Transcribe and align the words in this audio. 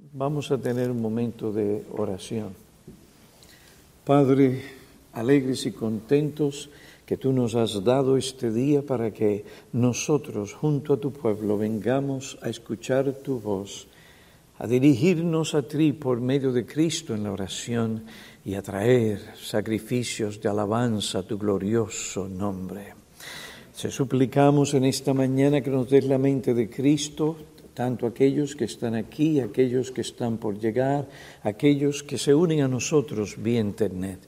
Vamos 0.00 0.50
a 0.50 0.56
tener 0.56 0.90
un 0.90 1.00
momento 1.00 1.52
de 1.52 1.84
oración. 1.92 2.54
Padre, 4.04 4.62
alegres 5.12 5.66
y 5.66 5.72
contentos 5.72 6.70
que 7.04 7.18
tú 7.18 7.32
nos 7.32 7.54
has 7.54 7.84
dado 7.84 8.16
este 8.16 8.50
día 8.50 8.80
para 8.80 9.12
que 9.12 9.44
nosotros, 9.72 10.54
junto 10.54 10.94
a 10.94 11.00
tu 11.00 11.12
pueblo, 11.12 11.58
vengamos 11.58 12.38
a 12.40 12.48
escuchar 12.48 13.12
tu 13.22 13.40
voz, 13.40 13.86
a 14.58 14.66
dirigirnos 14.66 15.54
a 15.54 15.62
ti 15.62 15.92
por 15.92 16.20
medio 16.20 16.50
de 16.50 16.64
Cristo 16.64 17.14
en 17.14 17.22
la 17.22 17.32
oración 17.32 18.04
y 18.44 18.54
a 18.54 18.62
traer 18.62 19.20
sacrificios 19.36 20.40
de 20.40 20.48
alabanza 20.48 21.20
a 21.20 21.22
tu 21.22 21.36
glorioso 21.36 22.26
nombre. 22.26 22.94
Se 23.74 23.90
suplicamos 23.90 24.74
en 24.74 24.86
esta 24.86 25.14
mañana 25.14 25.60
que 25.60 25.70
nos 25.70 25.88
des 25.88 26.04
la 26.06 26.18
mente 26.18 26.52
de 26.54 26.68
Cristo, 26.68 27.36
tanto 27.80 28.04
aquellos 28.04 28.56
que 28.56 28.68
están 28.68 28.92
aquí, 28.92 29.40
aquellos 29.40 29.88
que 29.88 30.02
están 30.02 30.36
por 30.36 30.60
llegar, 30.60 31.08
aquellos 31.40 32.02
que 32.04 32.18
se 32.18 32.36
unen 32.36 32.60
a 32.60 32.68
nosotros 32.68 33.40
vía 33.40 33.64
Internet. 33.64 34.20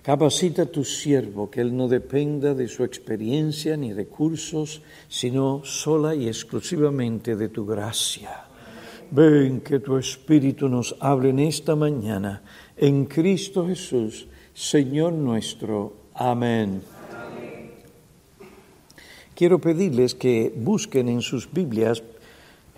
Capacita 0.00 0.62
a 0.62 0.72
tu 0.72 0.82
siervo, 0.82 1.50
que 1.50 1.60
él 1.60 1.76
no 1.76 1.88
dependa 1.92 2.54
de 2.54 2.68
su 2.68 2.82
experiencia 2.82 3.76
ni 3.76 3.92
recursos, 3.92 4.80
sino 5.10 5.60
sola 5.62 6.14
y 6.14 6.26
exclusivamente 6.26 7.36
de 7.36 7.50
tu 7.50 7.66
gracia. 7.66 8.48
Ven 9.10 9.60
que 9.60 9.80
tu 9.80 9.98
Espíritu 9.98 10.66
nos 10.66 10.96
hable 11.00 11.36
en 11.36 11.40
esta 11.40 11.76
mañana, 11.76 12.40
en 12.78 13.04
Cristo 13.04 13.68
Jesús, 13.68 14.24
Señor 14.54 15.12
nuestro. 15.12 16.08
Amén. 16.14 16.80
Quiero 19.36 19.58
pedirles 19.58 20.14
que 20.14 20.52
busquen 20.56 21.10
en 21.10 21.20
sus 21.20 21.44
Biblias 21.52 22.02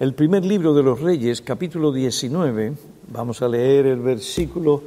el 0.00 0.14
primer 0.14 0.44
libro 0.44 0.74
de 0.74 0.82
los 0.82 1.00
Reyes, 1.00 1.42
capítulo 1.42 1.92
19, 1.92 2.72
vamos 3.12 3.42
a 3.42 3.48
leer 3.48 3.86
el 3.86 4.00
versículo 4.00 4.82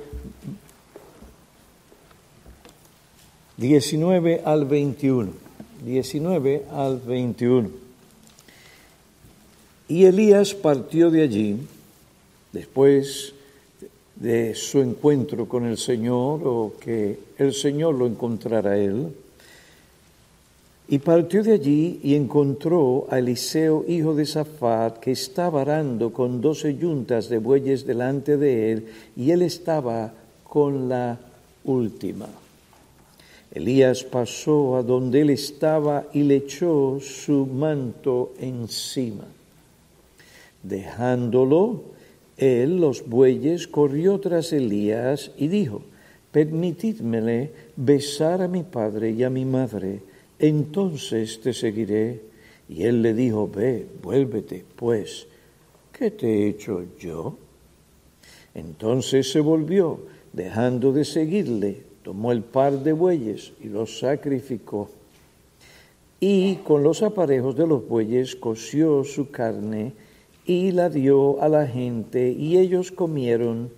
19 3.57 4.41
al 4.43 4.65
21. 4.65 5.31
19 5.85 6.65
al 6.71 6.99
21. 6.99 7.69
Y 9.88 10.05
Elías 10.05 10.53
partió 10.55 11.11
de 11.11 11.21
allí, 11.21 11.59
después 12.52 13.33
de 14.15 14.55
su 14.55 14.80
encuentro 14.81 15.47
con 15.47 15.65
el 15.65 15.77
Señor, 15.77 16.41
o 16.43 16.73
que 16.80 17.19
el 17.37 17.53
Señor 17.53 17.95
lo 17.95 18.08
encontrara 18.08 18.71
a 18.71 18.77
él, 18.77 19.13
y 20.88 21.00
partió 21.00 21.41
de 21.41 21.53
allí 21.53 22.00
y 22.03 22.14
encontró 22.14 23.08
a 23.09 23.17
Eliseo, 23.17 23.86
hijo 23.88 24.14
de 24.14 24.25
Safat, 24.25 25.00
que 25.00 25.11
estaba 25.11 25.61
arando 25.61 26.14
con 26.14 26.42
doce 26.42 26.75
yuntas 26.75 27.27
de 27.27 27.39
bueyes 27.39 27.86
delante 27.86 28.38
de 28.38 28.72
él, 28.72 28.86
y 29.16 29.31
él 29.31 29.42
estaba 29.42 30.14
con 30.44 30.88
la 30.88 31.17
última. 31.64 32.27
Elías 33.52 34.03
pasó 34.03 34.75
a 34.75 34.83
donde 34.83 35.22
él 35.22 35.30
estaba 35.31 36.05
y 36.14 36.23
le 36.23 36.36
echó 36.36 36.99
su 37.02 37.47
manto 37.47 38.33
encima. 38.39 39.25
Dejándolo, 40.61 41.83
él, 42.38 42.80
los 42.80 43.08
bueyes, 43.08 43.67
corrió 43.67 44.20
tras 44.20 44.52
Elías 44.52 45.31
y 45.38 45.47
dijo, 45.47 45.81
Permitidmele 46.31 47.52
besar 47.77 48.42
a 48.42 48.49
mi 48.49 48.64
padre 48.64 49.11
y 49.11 49.23
a 49.23 49.30
mi 49.30 49.45
madre 49.45 50.02
entonces 50.39 51.39
te 51.41 51.53
seguiré. 51.53 52.22
Y 52.67 52.83
él 52.83 53.02
le 53.02 53.14
dijo, 53.14 53.47
ve, 53.47 53.88
vuélvete, 54.02 54.66
pues, 54.75 55.27
¿qué 55.92 56.11
te 56.11 56.27
he 56.27 56.47
hecho 56.47 56.83
yo? 57.00 57.38
Entonces 58.55 59.31
se 59.31 59.39
volvió, 59.39 60.00
dejando 60.33 60.92
de 60.92 61.05
seguirle, 61.05 61.83
tomó 62.04 62.32
el 62.32 62.42
par 62.42 62.83
de 62.83 62.93
bueyes 62.93 63.54
y 63.61 63.67
los 63.67 63.99
sacrificó. 63.99 64.89
Y 66.20 66.55
con 66.58 66.82
los 66.82 67.04
aparejos 67.04 67.55
de 67.55 67.67
los 67.67 67.88
bueyes 67.88 68.36
coció 68.36 69.04
su 69.04 69.30
carne 69.30 69.93
y 70.45 70.71
la 70.71 70.89
dio 70.89 71.42
a 71.42 71.49
la 71.49 71.67
gente, 71.67 72.32
y 72.32 72.58
ellos 72.58 72.92
comieron. 72.92 73.71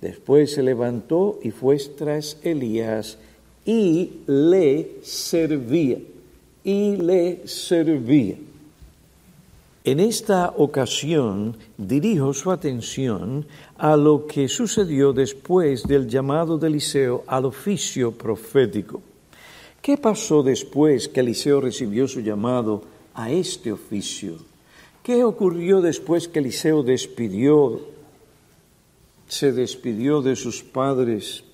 Después 0.00 0.52
se 0.52 0.62
levantó 0.62 1.38
y 1.42 1.50
fue 1.50 1.78
tras 1.96 2.38
Elías 2.42 3.18
y 3.64 4.20
le 4.26 4.96
servía, 5.02 5.98
y 6.64 6.96
le 6.96 7.46
servía. 7.46 8.36
En 9.84 10.00
esta 10.00 10.54
ocasión 10.56 11.54
dirijo 11.76 12.32
su 12.32 12.50
atención 12.50 13.44
a 13.76 13.96
lo 13.96 14.26
que 14.26 14.48
sucedió 14.48 15.12
después 15.12 15.82
del 15.82 16.08
llamado 16.08 16.56
de 16.56 16.68
Eliseo 16.68 17.22
al 17.26 17.44
oficio 17.44 18.12
profético. 18.12 19.02
¿Qué 19.82 19.98
pasó 19.98 20.42
después 20.42 21.06
que 21.08 21.20
Eliseo 21.20 21.60
recibió 21.60 22.08
su 22.08 22.20
llamado 22.20 22.82
a 23.12 23.30
este 23.30 23.70
oficio? 23.70 24.36
¿Qué 25.02 25.22
ocurrió 25.22 25.82
después 25.82 26.28
que 26.28 26.38
Eliseo 26.38 26.82
despidió, 26.82 27.82
se 29.28 29.52
despidió 29.52 30.22
de 30.22 30.34
sus 30.34 30.62
padres 30.62 31.44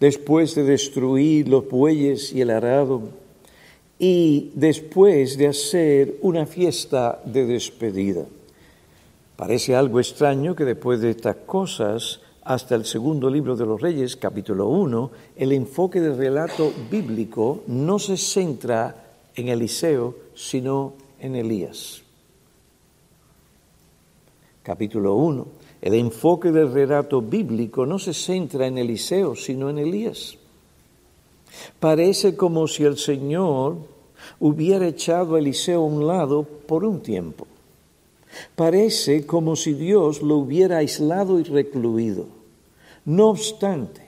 después 0.00 0.56
de 0.56 0.64
destruir 0.64 1.48
los 1.48 1.68
bueyes 1.68 2.32
y 2.32 2.40
el 2.40 2.50
arado, 2.50 3.21
y 4.02 4.50
después 4.56 5.38
de 5.38 5.46
hacer 5.46 6.18
una 6.22 6.44
fiesta 6.44 7.22
de 7.24 7.46
despedida. 7.46 8.24
Parece 9.36 9.76
algo 9.76 10.00
extraño 10.00 10.56
que 10.56 10.64
después 10.64 11.00
de 11.00 11.10
estas 11.10 11.36
cosas, 11.46 12.20
hasta 12.42 12.74
el 12.74 12.84
segundo 12.84 13.30
libro 13.30 13.54
de 13.54 13.64
los 13.64 13.80
Reyes, 13.80 14.16
capítulo 14.16 14.66
1, 14.70 15.10
el 15.36 15.52
enfoque 15.52 16.00
del 16.00 16.16
relato 16.16 16.72
bíblico 16.90 17.62
no 17.68 18.00
se 18.00 18.16
centra 18.16 19.14
en 19.36 19.48
Eliseo, 19.50 20.16
sino 20.34 20.94
en 21.20 21.36
Elías. 21.36 22.02
Capítulo 24.64 25.14
1 25.14 25.62
el 25.82 25.94
enfoque 25.94 26.52
del 26.52 26.72
relato 26.72 27.20
bíblico 27.20 27.84
no 27.84 27.98
se 27.98 28.14
centra 28.14 28.68
en 28.68 28.78
Eliseo, 28.78 29.34
sino 29.34 29.68
en 29.68 29.78
Elías. 29.78 30.38
Parece 31.80 32.36
como 32.36 32.68
si 32.68 32.84
el 32.84 32.96
Señor 32.96 33.76
hubiera 34.40 34.86
echado 34.86 35.34
a 35.34 35.38
Eliseo 35.38 35.80
a 35.80 35.84
un 35.84 36.06
lado 36.06 36.44
por 36.44 36.84
un 36.84 37.00
tiempo. 37.00 37.46
Parece 38.56 39.26
como 39.26 39.56
si 39.56 39.74
Dios 39.74 40.22
lo 40.22 40.36
hubiera 40.36 40.78
aislado 40.78 41.38
y 41.38 41.42
recluido. 41.42 42.26
No 43.04 43.28
obstante, 43.28 44.02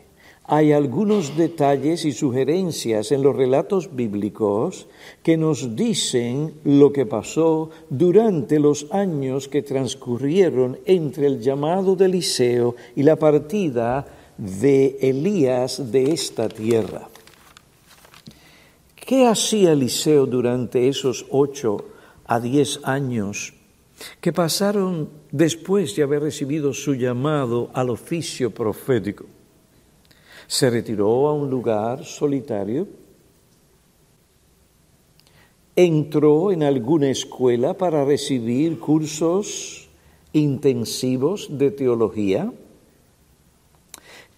hay 0.46 0.72
algunos 0.72 1.36
detalles 1.36 2.04
y 2.04 2.12
sugerencias 2.12 3.12
en 3.12 3.22
los 3.22 3.34
relatos 3.34 3.96
bíblicos 3.96 4.86
que 5.22 5.36
nos 5.36 5.74
dicen 5.74 6.52
lo 6.64 6.92
que 6.92 7.06
pasó 7.06 7.70
durante 7.88 8.58
los 8.58 8.86
años 8.90 9.48
que 9.48 9.62
transcurrieron 9.62 10.78
entre 10.84 11.26
el 11.26 11.40
llamado 11.40 11.96
de 11.96 12.04
Eliseo 12.06 12.76
y 12.94 13.02
la 13.02 13.16
partida 13.16 14.06
de 14.36 14.98
Elías 15.00 15.90
de 15.90 16.12
esta 16.12 16.48
tierra. 16.48 17.08
¿Qué 19.06 19.26
hacía 19.26 19.72
Eliseo 19.72 20.26
durante 20.26 20.88
esos 20.88 21.26
ocho 21.30 21.84
a 22.24 22.40
diez 22.40 22.80
años 22.84 23.54
que 24.20 24.32
pasaron 24.32 25.10
después 25.30 25.94
de 25.94 26.02
haber 26.02 26.22
recibido 26.22 26.72
su 26.72 26.94
llamado 26.94 27.70
al 27.74 27.90
oficio 27.90 28.50
profético? 28.50 29.26
se 30.46 30.70
retiró 30.70 31.28
a 31.28 31.32
un 31.32 31.50
lugar 31.50 32.04
solitario, 32.04 32.86
entró 35.76 36.52
en 36.52 36.62
alguna 36.62 37.10
escuela 37.10 37.74
para 37.74 38.04
recibir 38.04 38.78
cursos 38.78 39.88
intensivos 40.32 41.48
de 41.58 41.70
teología. 41.70 42.52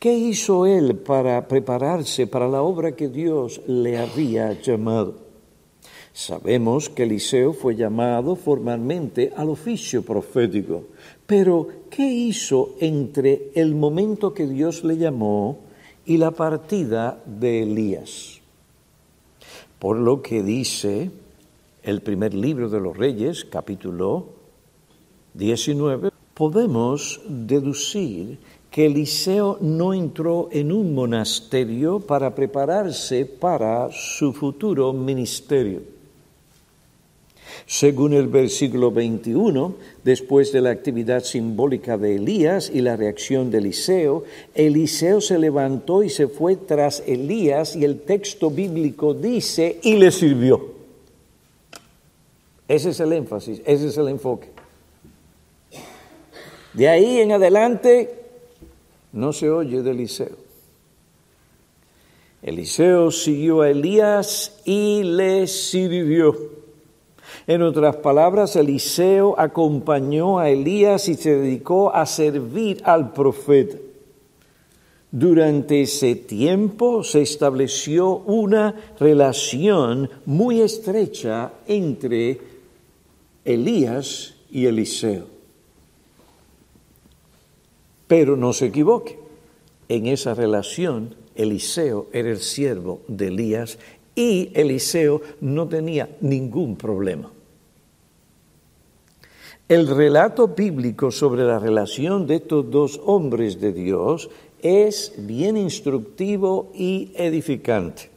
¿Qué 0.07 0.17
hizo 0.17 0.67
él 0.67 0.99
para 0.99 1.49
prepararse 1.49 2.29
para 2.29 2.47
la 2.47 2.63
obra 2.63 2.95
que 2.95 3.09
Dios 3.09 3.61
le 3.67 3.99
había 3.99 4.53
llamado? 4.53 5.17
Sabemos 6.13 6.89
que 6.89 7.03
Eliseo 7.03 7.53
fue 7.53 7.75
llamado 7.75 8.37
formalmente 8.37 9.33
al 9.37 9.49
oficio 9.49 10.03
profético, 10.03 10.85
pero 11.27 11.67
¿qué 11.91 12.07
hizo 12.07 12.77
entre 12.79 13.51
el 13.57 13.75
momento 13.75 14.33
que 14.33 14.47
Dios 14.47 14.85
le 14.85 14.97
llamó 14.97 15.59
y 16.05 16.19
la 16.19 16.31
partida 16.31 17.21
de 17.27 17.65
Elías. 17.65 18.41
Por 19.81 19.97
lo 19.97 20.23
que 20.23 20.45
dice 20.45 21.11
el 21.83 22.01
primer 22.01 22.33
libro 22.33 22.69
de 22.69 22.79
los 22.79 22.97
Reyes, 22.97 23.45
capítulo 23.45 24.29
19, 25.35 26.13
podemos 26.33 27.23
deducir 27.27 28.39
que 28.77 28.85
Eliseo 28.85 29.57
no 29.63 29.95
entró 29.95 30.51
en 30.53 30.71
un 30.71 30.95
monasterio 30.95 31.99
para 31.99 32.35
prepararse 32.35 33.25
para 33.25 33.89
su 33.91 34.35
futuro 34.35 34.93
ministerio, 34.93 35.81
Según 37.65 38.13
el 38.13 38.27
versículo 38.27 38.91
21, 38.91 39.77
después 40.05 40.53
de 40.53 40.61
la 40.61 40.73
actividad 40.73 41.25
simbólica 41.25 41.97
de 41.97 42.17
Elías 42.17 42.71
y 42.73 42.83
la 42.83 42.97
reacción 42.97 43.51
de 43.51 43.59
Eliseo, 43.59 44.25
Eliseo 44.55 45.23
se 45.23 45.39
levantó 45.39 46.03
y 46.03 46.11
se 46.11 46.29
fue 46.29 46.57
tras 46.57 47.03
Elías 47.07 47.77
y 47.77 47.85
el 47.87 48.01
texto 48.01 48.51
bíblico 48.51 49.15
dice, 49.15 49.81
y 49.83 49.95
le 49.95 50.11
sirvió. 50.11 50.75
Ese 52.69 52.91
es 52.91 53.01
el 53.01 53.15
énfasis, 53.15 53.63
ese 53.65 53.87
es 53.87 53.97
el 53.97 54.09
enfoque. 54.09 54.49
De 56.75 56.91
ahí 56.91 57.21
en 57.21 57.33
adelante 57.33 58.26
no 59.17 59.33
se 59.33 59.51
oye 59.51 59.83
de 59.83 59.91
Eliseo. 59.91 60.37
Eliseo 62.43 63.11
siguió 63.11 63.63
a 63.63 63.71
Elías 63.71 64.61
y 64.65 65.03
le 65.03 65.47
sirvió. 65.47 66.37
En 67.47 67.63
otras 67.63 67.97
palabras, 67.97 68.57
Eliseo 68.57 69.35
acompañó 69.39 70.39
a 70.39 70.51
Elías 70.51 71.09
y 71.09 71.15
se 71.15 71.37
dedicó 71.39 71.95
a 71.95 72.05
servir 72.05 72.83
al 72.85 73.13
profeta. 73.13 73.79
Durante 75.11 75.81
ese 75.81 76.15
tiempo 76.15 77.03
se 77.03 77.23
estableció 77.23 78.19
una 78.19 78.75
relación 79.01 80.11
muy 80.27 80.61
estrecha 80.61 81.53
entre 81.67 82.39
Elías 83.45 84.35
y 84.51 84.67
Eliseo. 84.67 85.36
Pero 88.07 88.37
no 88.37 88.53
se 88.53 88.67
equivoque, 88.67 89.19
en 89.89 90.07
esa 90.07 90.35
relación 90.35 91.15
Eliseo 91.35 92.07
era 92.13 92.31
el 92.31 92.41
siervo 92.41 93.03
de 93.09 93.29
Elías 93.29 93.79
y 94.15 94.51
Eliseo 94.55 95.21
no 95.41 95.69
tenía 95.69 96.09
ningún 96.21 96.77
problema. 96.77 97.31
El 99.69 99.89
relato 99.89 100.49
bíblico 100.49 101.11
sobre 101.11 101.43
la 101.43 101.59
relación 101.59 102.27
de 102.27 102.37
estos 102.37 102.71
dos 102.71 103.01
hombres 103.05 103.61
de 103.61 103.73
Dios 103.73 104.31
es 104.63 105.13
bien 105.19 105.57
instructivo 105.57 106.71
y 106.75 107.11
edificante. 107.17 108.16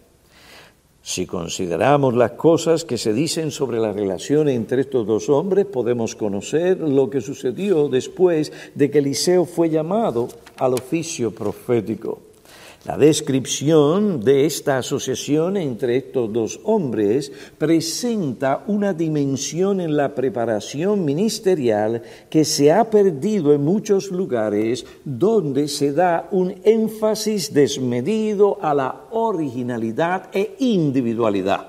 Si 1.01 1.25
consideramos 1.25 2.13
las 2.13 2.31
cosas 2.31 2.83
que 2.83 2.97
se 2.97 3.13
dicen 3.13 3.51
sobre 3.51 3.79
la 3.79 3.93
relación 3.93 4.49
entre 4.49 4.81
estos 4.81 5.07
dos 5.07 5.29
hombres, 5.29 5.65
podemos 5.65 6.15
conocer 6.15 6.79
lo 6.79 7.09
que 7.09 7.21
sucedió 7.21 7.87
después 7.87 8.51
de 8.75 8.91
que 8.91 8.99
Eliseo 8.99 9.45
fue 9.45 9.69
llamado 9.69 10.27
al 10.57 10.73
oficio 10.73 11.31
profético. 11.31 12.28
La 12.85 12.97
descripción 12.97 14.21
de 14.21 14.45
esta 14.45 14.77
asociación 14.77 15.57
entre 15.57 15.97
estos 15.97 16.31
dos 16.31 16.61
hombres 16.63 17.29
presenta 17.57 18.63
una 18.67 18.93
dimensión 18.93 19.81
en 19.81 19.97
la 19.97 20.15
preparación 20.15 21.03
ministerial 21.03 22.01
que 22.29 22.45
se 22.45 22.71
ha 22.71 22.89
perdido 22.89 23.53
en 23.53 23.65
muchos 23.65 24.11
lugares 24.11 24.85
donde 25.03 25.67
se 25.67 25.91
da 25.91 26.29
un 26.31 26.55
énfasis 26.63 27.53
desmedido 27.53 28.57
a 28.61 28.73
la 28.73 28.95
originalidad 29.11 30.29
e 30.33 30.55
individualidad. 30.59 31.67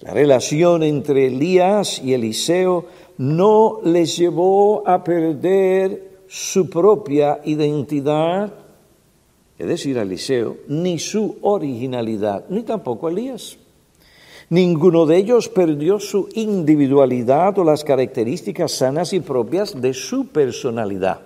La 0.00 0.12
relación 0.12 0.82
entre 0.82 1.28
Elías 1.28 2.02
y 2.02 2.14
Eliseo 2.14 2.84
no 3.18 3.78
les 3.84 4.16
llevó 4.16 4.86
a 4.86 5.04
perder 5.04 6.16
su 6.26 6.68
propia 6.68 7.40
identidad, 7.44 8.65
es 9.58 9.66
decir, 9.66 9.96
Eliseo, 9.96 10.58
ni 10.68 10.98
su 10.98 11.38
originalidad, 11.42 12.44
ni 12.48 12.62
tampoco 12.62 13.08
Elías. 13.08 13.58
Ninguno 14.48 15.06
de 15.06 15.16
ellos 15.16 15.48
perdió 15.48 15.98
su 15.98 16.28
individualidad 16.34 17.58
o 17.58 17.64
las 17.64 17.82
características 17.82 18.72
sanas 18.72 19.12
y 19.12 19.20
propias 19.20 19.80
de 19.80 19.92
su 19.92 20.28
personalidad. 20.28 21.20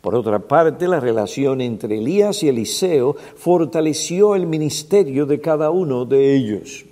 Por 0.00 0.14
otra 0.14 0.40
parte, 0.40 0.86
la 0.86 1.00
relación 1.00 1.60
entre 1.60 1.98
Elías 1.98 2.42
y 2.42 2.48
Eliseo 2.48 3.16
fortaleció 3.36 4.34
el 4.34 4.46
ministerio 4.46 5.26
de 5.26 5.40
cada 5.40 5.70
uno 5.70 6.04
de 6.04 6.36
ellos. 6.36 6.84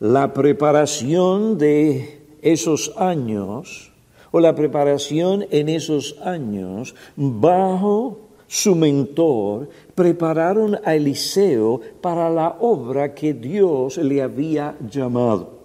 La 0.00 0.32
preparación 0.32 1.56
de 1.56 2.20
esos 2.42 2.92
años, 2.96 3.92
o 4.30 4.40
la 4.40 4.54
preparación 4.54 5.46
en 5.50 5.68
esos 5.68 6.18
años, 6.22 6.94
bajo 7.16 8.27
su 8.48 8.74
mentor, 8.74 9.68
prepararon 9.94 10.78
a 10.84 10.96
Eliseo 10.96 11.80
para 12.00 12.30
la 12.30 12.56
obra 12.60 13.14
que 13.14 13.34
Dios 13.34 13.98
le 13.98 14.22
había 14.22 14.76
llamado. 14.80 15.58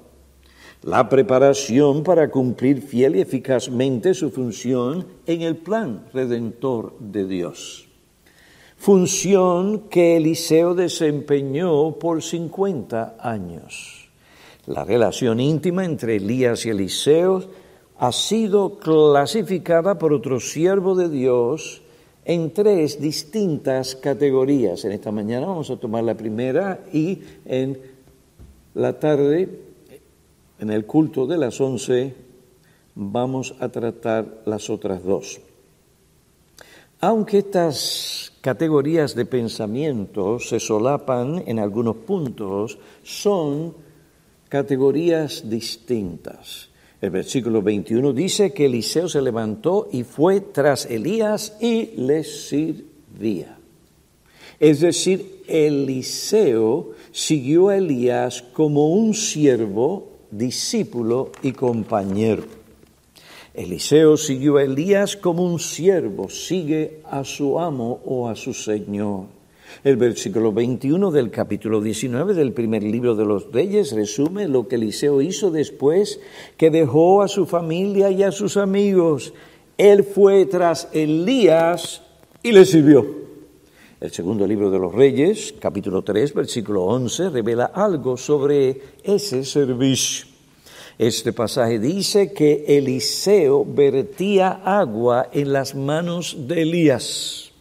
La 0.83 1.07
preparación 1.07 2.03
para 2.03 2.29
cumplir 2.29 2.81
fiel 2.81 3.15
y 3.15 3.21
eficazmente 3.21 4.13
su 4.13 4.31
función 4.31 5.07
en 5.25 5.41
el 5.41 5.55
plan 5.55 6.05
redentor 6.13 6.93
de 6.99 7.25
Dios. 7.25 7.87
Función 8.75 9.87
que 9.89 10.17
Eliseo 10.17 10.75
desempeñó 10.75 11.93
por 11.93 12.21
50 12.21 13.15
años. 13.17 14.09
La 14.65 14.83
relación 14.83 15.39
íntima 15.39 15.85
entre 15.85 16.17
Elías 16.17 16.65
y 16.65 16.71
Eliseo 16.71 17.43
ha 17.97 18.11
sido 18.11 18.77
clasificada 18.77 19.97
por 19.97 20.11
otro 20.11 20.41
siervo 20.41 20.95
de 20.95 21.07
Dios 21.07 21.81
en 22.25 22.51
tres 22.51 22.99
distintas 22.99 23.95
categorías. 23.95 24.85
En 24.85 24.91
esta 24.91 25.11
mañana 25.11 25.47
vamos 25.47 25.69
a 25.69 25.77
tomar 25.77 26.03
la 26.03 26.15
primera 26.15 26.83
y 26.91 27.19
en 27.45 27.77
la 28.73 28.99
tarde, 28.99 29.49
en 30.59 30.69
el 30.69 30.85
culto 30.85 31.27
de 31.27 31.37
las 31.37 31.59
once, 31.59 32.13
vamos 32.95 33.55
a 33.59 33.69
tratar 33.69 34.43
las 34.45 34.69
otras 34.69 35.03
dos. 35.03 35.41
Aunque 37.01 37.39
estas 37.39 38.31
categorías 38.39 39.13
de 39.13 39.25
pensamiento 39.25 40.39
se 40.39 40.59
solapan 40.59 41.43
en 41.45 41.59
algunos 41.59 41.97
puntos, 41.97 42.77
son 43.03 43.75
categorías 44.47 45.49
distintas. 45.49 46.69
El 47.03 47.09
versículo 47.09 47.61
21 47.61 48.13
dice 48.13 48.53
que 48.53 48.67
Eliseo 48.67 49.09
se 49.09 49.21
levantó 49.21 49.89
y 49.91 50.03
fue 50.03 50.39
tras 50.39 50.85
Elías 50.85 51.57
y 51.59 51.87
le 51.97 52.23
sirvía. 52.23 53.57
Es 54.57 54.79
decir, 54.79 55.43
Eliseo 55.45 56.91
siguió 57.11 57.67
a 57.67 57.75
Elías 57.75 58.41
como 58.41 58.93
un 58.93 59.13
siervo, 59.13 60.13
discípulo 60.31 61.33
y 61.41 61.51
compañero. 61.51 62.45
Eliseo 63.53 64.15
siguió 64.15 64.55
a 64.55 64.63
Elías 64.63 65.17
como 65.17 65.43
un 65.43 65.59
siervo 65.59 66.29
sigue 66.29 67.01
a 67.11 67.25
su 67.25 67.59
amo 67.59 67.99
o 68.05 68.29
a 68.29 68.35
su 68.37 68.53
señor. 68.53 69.25
El 69.83 69.97
versículo 69.97 70.53
21 70.53 71.11
del 71.11 71.29
capítulo 71.29 71.81
19 71.81 72.33
del 72.33 72.53
primer 72.53 72.83
libro 72.83 73.15
de 73.15 73.25
los 73.25 73.51
Reyes 73.51 73.91
resume 73.91 74.47
lo 74.47 74.67
que 74.67 74.75
Eliseo 74.75 75.21
hizo 75.21 75.51
después 75.51 76.19
que 76.57 76.69
dejó 76.69 77.21
a 77.21 77.27
su 77.27 77.45
familia 77.45 78.09
y 78.09 78.23
a 78.23 78.31
sus 78.31 78.57
amigos. 78.57 79.33
Él 79.77 80.03
fue 80.03 80.45
tras 80.45 80.87
Elías 80.93 82.01
y 82.41 82.51
le 82.51 82.65
sirvió. 82.65 83.23
El 83.99 84.11
segundo 84.11 84.45
libro 84.45 84.69
de 84.69 84.79
los 84.79 84.93
Reyes, 84.93 85.53
capítulo 85.59 86.01
3, 86.01 86.33
versículo 86.33 86.83
11, 86.83 87.29
revela 87.29 87.65
algo 87.65 88.17
sobre 88.17 88.81
ese 89.01 89.45
servicio. 89.45 90.27
Este 90.97 91.33
pasaje 91.33 91.79
dice 91.79 92.33
que 92.33 92.65
Eliseo 92.67 93.65
vertía 93.65 94.61
agua 94.63 95.29
en 95.31 95.53
las 95.53 95.73
manos 95.73 96.35
de 96.47 96.61
Elías. 96.61 97.52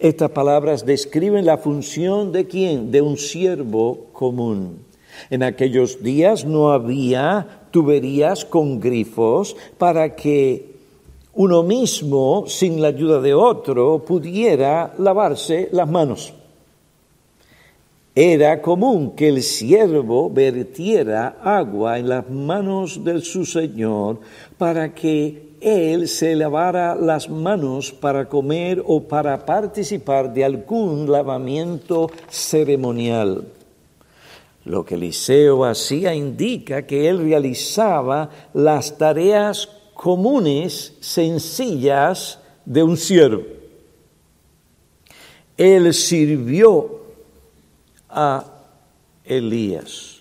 Estas 0.00 0.30
palabras 0.30 0.86
describen 0.86 1.44
la 1.44 1.58
función 1.58 2.32
de 2.32 2.46
quién? 2.46 2.90
De 2.90 3.02
un 3.02 3.18
siervo 3.18 4.06
común. 4.14 4.78
En 5.28 5.42
aquellos 5.42 6.02
días 6.02 6.46
no 6.46 6.72
había 6.72 7.66
tuberías 7.70 8.46
con 8.46 8.80
grifos 8.80 9.54
para 9.76 10.16
que 10.16 10.70
uno 11.34 11.62
mismo, 11.62 12.44
sin 12.46 12.80
la 12.80 12.88
ayuda 12.88 13.20
de 13.20 13.34
otro, 13.34 14.02
pudiera 14.02 14.94
lavarse 14.96 15.68
las 15.70 15.88
manos. 15.88 16.32
Era 18.14 18.62
común 18.62 19.14
que 19.14 19.28
el 19.28 19.42
siervo 19.42 20.30
vertiera 20.30 21.40
agua 21.44 21.98
en 21.98 22.08
las 22.08 22.28
manos 22.30 23.04
de 23.04 23.20
su 23.20 23.44
señor 23.44 24.18
para 24.56 24.94
que 24.94 25.49
él 25.60 26.08
se 26.08 26.34
lavara 26.34 26.94
las 26.94 27.28
manos 27.28 27.92
para 27.92 28.28
comer 28.28 28.82
o 28.86 29.02
para 29.02 29.44
participar 29.44 30.32
de 30.32 30.44
algún 30.44 31.10
lavamiento 31.10 32.10
ceremonial. 32.28 33.46
Lo 34.64 34.84
que 34.84 34.94
Eliseo 34.94 35.64
hacía 35.64 36.14
indica 36.14 36.86
que 36.86 37.08
él 37.08 37.18
realizaba 37.18 38.30
las 38.52 38.96
tareas 38.96 39.68
comunes, 39.94 40.94
sencillas 41.00 42.38
de 42.64 42.82
un 42.82 42.96
siervo. 42.96 43.42
Él 45.56 45.92
sirvió 45.92 47.00
a 48.08 48.44
Elías. 49.24 50.20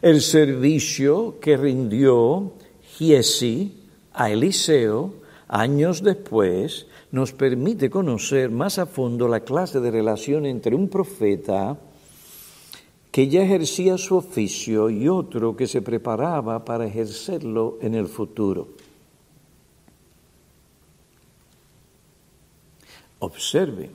El 0.00 0.22
servicio 0.22 1.38
que 1.40 1.56
rindió 1.56 2.52
Giesi 2.96 3.72
a 4.12 4.30
Eliseo 4.30 5.14
años 5.48 6.02
después 6.02 6.86
nos 7.10 7.32
permite 7.32 7.90
conocer 7.90 8.50
más 8.50 8.78
a 8.78 8.86
fondo 8.86 9.26
la 9.28 9.40
clase 9.40 9.80
de 9.80 9.90
relación 9.90 10.46
entre 10.46 10.74
un 10.76 10.88
profeta 10.88 11.76
que 13.10 13.28
ya 13.28 13.42
ejercía 13.42 13.98
su 13.98 14.16
oficio 14.16 14.90
y 14.90 15.08
otro 15.08 15.56
que 15.56 15.66
se 15.66 15.82
preparaba 15.82 16.64
para 16.64 16.86
ejercerlo 16.86 17.78
en 17.80 17.94
el 17.94 18.06
futuro. 18.06 18.68
Observe, 23.20 23.90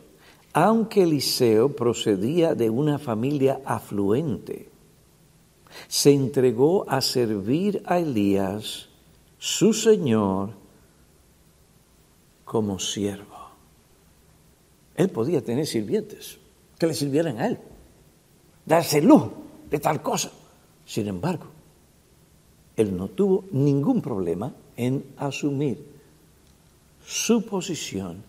aunque 0.54 1.04
Eliseo 1.04 1.76
procedía 1.76 2.56
de 2.56 2.70
una 2.70 2.98
familia 2.98 3.62
afluente, 3.66 4.70
se 5.88 6.12
entregó 6.12 6.90
a 6.90 7.02
servir 7.02 7.82
a 7.86 8.00
Elías, 8.00 8.89
su 9.40 9.74
señor, 9.74 10.52
como 12.46 12.78
siervo. 12.78 13.38
Él 14.96 15.10
podía 15.10 15.42
tener 15.42 15.66
sirvientes 15.66 16.38
que 16.78 16.88
le 16.88 16.94
sirvieran 16.94 17.40
a 17.40 17.48
él 17.48 17.60
darse 18.70 19.02
luz 19.02 19.24
de 19.70 19.80
tal 19.80 20.02
cosa. 20.02 20.32
Sin 20.86 21.08
embargo, 21.08 21.48
él 22.78 22.96
no 22.96 23.10
tuvo 23.10 23.46
ningún 23.52 24.02
problema 24.02 24.54
en 24.78 25.04
asumir 25.18 25.84
su 27.06 27.46
posición 27.46 28.24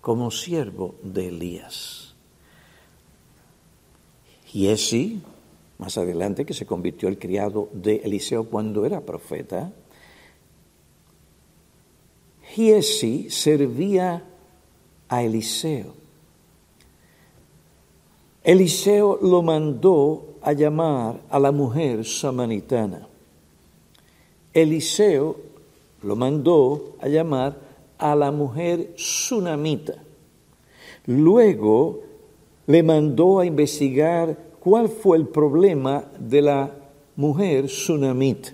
como 0.00 0.30
siervo 0.30 0.96
de 1.02 1.28
Elías. 1.28 2.14
Giesi, 4.46 5.20
más 5.78 5.98
adelante, 5.98 6.46
que 6.46 6.54
se 6.54 6.66
convirtió 6.66 7.08
el 7.08 7.18
criado 7.18 7.68
de 7.72 7.96
Eliseo 7.96 8.44
cuando 8.44 8.86
era 8.86 9.02
profeta, 9.02 9.72
Giesi 12.54 13.28
servía 13.30 14.22
a 15.08 15.22
Eliseo 15.22 16.06
Eliseo 18.46 19.18
lo 19.22 19.42
mandó 19.42 20.36
a 20.40 20.52
llamar 20.52 21.20
a 21.28 21.40
la 21.40 21.50
mujer 21.50 22.04
samaritana. 22.04 23.08
Eliseo 24.54 25.36
lo 26.04 26.14
mandó 26.14 26.94
a 27.00 27.08
llamar 27.08 27.58
a 27.98 28.14
la 28.14 28.30
mujer 28.30 28.92
sunamita. 28.94 29.94
Luego 31.06 32.02
le 32.68 32.84
mandó 32.84 33.40
a 33.40 33.46
investigar 33.46 34.38
cuál 34.60 34.90
fue 34.90 35.16
el 35.16 35.26
problema 35.26 36.04
de 36.16 36.42
la 36.42 36.70
mujer 37.16 37.68
sunamita. 37.68 38.50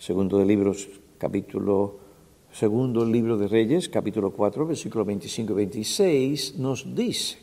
Segundo 0.00 0.38
de 0.38 0.46
libros, 0.46 0.88
capítulo 1.18 2.01
segundo 2.52 3.04
libro 3.04 3.38
de 3.38 3.48
Reyes, 3.48 3.88
capítulo 3.88 4.30
4, 4.30 4.66
versículo 4.66 5.04
25 5.04 5.52
y 5.52 5.56
26, 5.56 6.58
nos 6.58 6.94
dice 6.94 7.38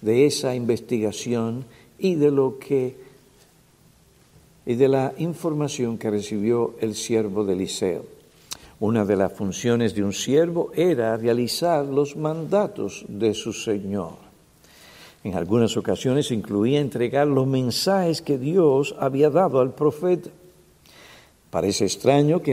de 0.00 0.26
esa 0.26 0.54
investigación 0.54 1.64
y 1.98 2.14
de 2.14 2.30
lo 2.30 2.58
que 2.58 3.08
y 4.64 4.74
de 4.74 4.88
la 4.88 5.14
información 5.16 5.96
que 5.96 6.10
recibió 6.10 6.76
el 6.80 6.94
siervo 6.94 7.42
de 7.42 7.54
Eliseo. 7.54 8.04
Una 8.80 9.04
de 9.06 9.16
las 9.16 9.32
funciones 9.32 9.94
de 9.94 10.04
un 10.04 10.12
siervo 10.12 10.70
era 10.74 11.16
realizar 11.16 11.86
los 11.86 12.16
mandatos 12.16 13.06
de 13.08 13.32
su 13.32 13.54
Señor. 13.54 14.12
En 15.24 15.34
algunas 15.34 15.76
ocasiones 15.78 16.30
incluía 16.30 16.80
entregar 16.80 17.26
los 17.26 17.46
mensajes 17.46 18.20
que 18.20 18.38
Dios 18.38 18.94
había 19.00 19.30
dado 19.30 19.60
al 19.60 19.74
profeta. 19.74 20.30
Parece 21.50 21.86
extraño 21.86 22.42
que, 22.42 22.52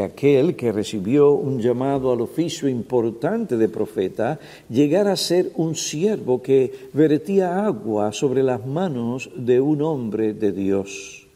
aquel 0.00 0.56
que 0.56 0.72
recibió 0.72 1.32
un 1.32 1.60
llamado 1.60 2.12
al 2.12 2.22
oficio 2.22 2.66
importante 2.66 3.58
de 3.58 3.68
profeta 3.68 4.40
llegara 4.70 5.12
a 5.12 5.16
ser 5.16 5.52
un 5.56 5.74
siervo 5.74 6.40
que 6.40 6.88
vertía 6.94 7.66
agua 7.66 8.12
sobre 8.12 8.42
las 8.42 8.64
manos 8.64 9.28
de 9.36 9.60
un 9.60 9.82
hombre 9.82 10.32
de 10.32 10.50
Dios. 10.50 11.26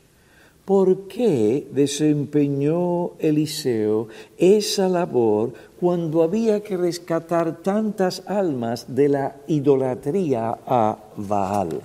¿Por 0.65 1.07
qué 1.07 1.69
desempeñó 1.71 3.13
Eliseo 3.19 4.09
esa 4.39 4.89
labor 4.89 5.53
cuando 5.79 6.23
había 6.23 6.63
que 6.63 6.79
rescatar 6.79 7.63
tantas 7.63 8.23
almas 8.27 8.87
de 8.89 9.09
la 9.11 9.37
idolatría 9.47 10.59
a 10.67 10.99
Baal? 11.17 11.83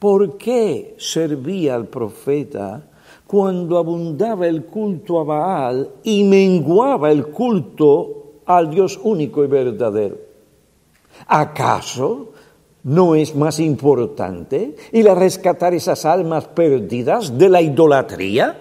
¿Por 0.00 0.38
qué 0.38 0.94
servía 0.96 1.74
al 1.74 1.86
profeta 1.86 2.82
cuando 3.26 3.76
abundaba 3.76 4.46
el 4.46 4.64
culto 4.64 5.20
a 5.20 5.24
Baal 5.24 5.90
y 6.02 6.24
menguaba 6.24 7.12
el 7.12 7.26
culto 7.26 8.40
al 8.46 8.70
Dios 8.70 8.98
único 9.02 9.44
y 9.44 9.46
verdadero? 9.46 10.16
¿Acaso 11.26 12.32
no 12.84 13.14
es 13.14 13.36
más 13.36 13.60
importante 13.60 14.74
ir 14.92 15.06
a 15.10 15.14
rescatar 15.14 15.74
esas 15.74 16.06
almas 16.06 16.46
perdidas 16.46 17.36
de 17.36 17.48
la 17.50 17.60
idolatría? 17.60 18.56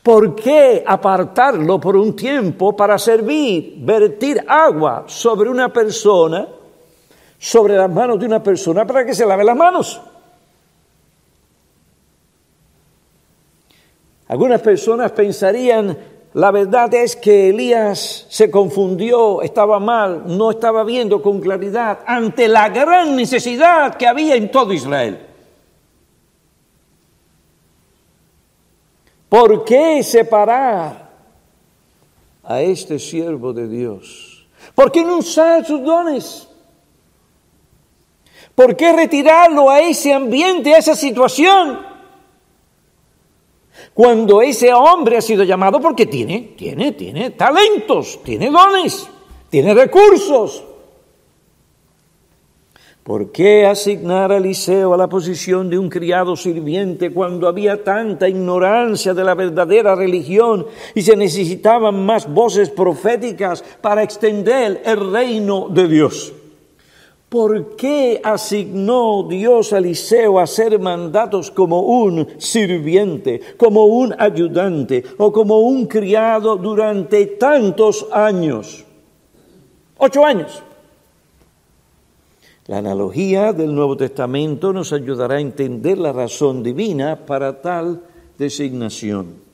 ¿Por 0.00 0.36
qué 0.36 0.84
apartarlo 0.86 1.80
por 1.80 1.96
un 1.96 2.14
tiempo 2.14 2.76
para 2.76 2.98
servir, 2.98 3.74
vertir 3.78 4.44
agua 4.46 5.06
sobre 5.08 5.50
una 5.50 5.72
persona? 5.72 6.59
Sobre 7.40 7.74
las 7.74 7.90
manos 7.90 8.20
de 8.20 8.26
una 8.26 8.42
persona 8.42 8.86
para 8.86 9.04
que 9.04 9.14
se 9.14 9.24
lave 9.24 9.42
las 9.42 9.56
manos. 9.56 9.98
Algunas 14.28 14.60
personas 14.60 15.10
pensarían, 15.12 15.96
la 16.34 16.50
verdad 16.50 16.92
es 16.92 17.16
que 17.16 17.48
Elías 17.48 18.26
se 18.28 18.50
confundió, 18.50 19.40
estaba 19.40 19.80
mal, 19.80 20.24
no 20.26 20.50
estaba 20.50 20.84
viendo 20.84 21.22
con 21.22 21.40
claridad 21.40 22.00
ante 22.06 22.46
la 22.46 22.68
gran 22.68 23.16
necesidad 23.16 23.96
que 23.96 24.06
había 24.06 24.36
en 24.36 24.50
todo 24.50 24.74
Israel. 24.74 25.26
¿Por 29.30 29.64
qué 29.64 30.02
separar 30.02 31.08
a 32.44 32.60
este 32.60 32.98
siervo 32.98 33.54
de 33.54 33.66
Dios? 33.66 34.46
¿Por 34.74 34.92
qué 34.92 35.02
no 35.02 35.16
usar 35.18 35.64
sus 35.64 35.82
dones? 35.82 36.49
¿Por 38.54 38.76
qué 38.76 38.92
retirarlo 38.92 39.70
a 39.70 39.80
ese 39.80 40.12
ambiente, 40.12 40.74
a 40.74 40.78
esa 40.78 40.94
situación? 40.94 41.90
Cuando 43.94 44.42
ese 44.42 44.72
hombre 44.72 45.16
ha 45.16 45.20
sido 45.20 45.44
llamado 45.44 45.80
porque 45.80 46.06
tiene, 46.06 46.54
tiene, 46.56 46.92
tiene 46.92 47.30
talentos, 47.30 48.20
tiene 48.22 48.50
dones, 48.50 49.08
tiene 49.48 49.74
recursos. 49.74 50.64
¿Por 53.02 53.32
qué 53.32 53.66
asignar 53.66 54.30
a 54.30 54.36
Eliseo 54.36 54.94
a 54.94 54.96
la 54.96 55.08
posición 55.08 55.70
de 55.70 55.78
un 55.78 55.88
criado 55.88 56.36
sirviente 56.36 57.12
cuando 57.12 57.48
había 57.48 57.82
tanta 57.82 58.28
ignorancia 58.28 59.14
de 59.14 59.24
la 59.24 59.34
verdadera 59.34 59.94
religión 59.94 60.66
y 60.94 61.02
se 61.02 61.16
necesitaban 61.16 62.04
más 62.04 62.32
voces 62.32 62.70
proféticas 62.70 63.64
para 63.80 64.02
extender 64.02 64.82
el 64.84 65.10
reino 65.12 65.68
de 65.70 65.88
Dios? 65.88 66.34
¿Por 67.30 67.76
qué 67.76 68.20
asignó 68.24 69.22
Dios 69.22 69.72
a 69.72 69.78
Eliseo 69.78 70.40
a 70.40 70.48
ser 70.48 70.80
mandatos 70.80 71.52
como 71.52 71.82
un 71.82 72.26
sirviente, 72.38 73.40
como 73.56 73.86
un 73.86 74.12
ayudante 74.18 75.04
o 75.16 75.32
como 75.32 75.60
un 75.60 75.86
criado 75.86 76.56
durante 76.56 77.26
tantos 77.26 78.08
años? 78.10 78.84
Ocho 79.96 80.24
años. 80.24 80.60
La 82.66 82.78
analogía 82.78 83.52
del 83.52 83.76
Nuevo 83.76 83.96
Testamento 83.96 84.72
nos 84.72 84.92
ayudará 84.92 85.36
a 85.36 85.40
entender 85.40 85.98
la 85.98 86.12
razón 86.12 86.64
divina 86.64 87.26
para 87.26 87.62
tal 87.62 88.02
designación. 88.38 89.49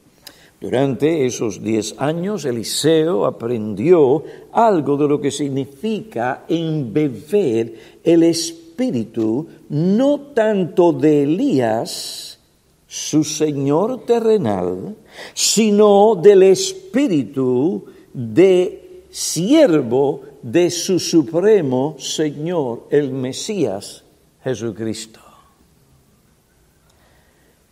Durante 0.60 1.26
esos 1.26 1.62
diez 1.62 1.94
años, 1.98 2.44
Eliseo 2.46 3.26
aprendió 3.26 4.24
algo 4.52 4.96
de 4.96 5.08
lo 5.08 5.20
que 5.20 5.30
significa 5.30 6.44
embeber 6.48 7.98
el 8.02 8.22
espíritu 8.22 9.46
no 9.68 10.20
tanto 10.34 10.92
de 10.92 11.24
Elías, 11.24 12.38
su 12.86 13.24
señor 13.24 14.06
terrenal, 14.06 14.96
sino 15.34 16.14
del 16.14 16.44
espíritu 16.44 17.84
de 18.14 19.02
siervo 19.10 20.22
de 20.42 20.70
su 20.70 20.98
supremo 20.98 21.96
Señor, 21.98 22.86
el 22.90 23.10
Mesías 23.10 24.04
Jesucristo, 24.42 25.20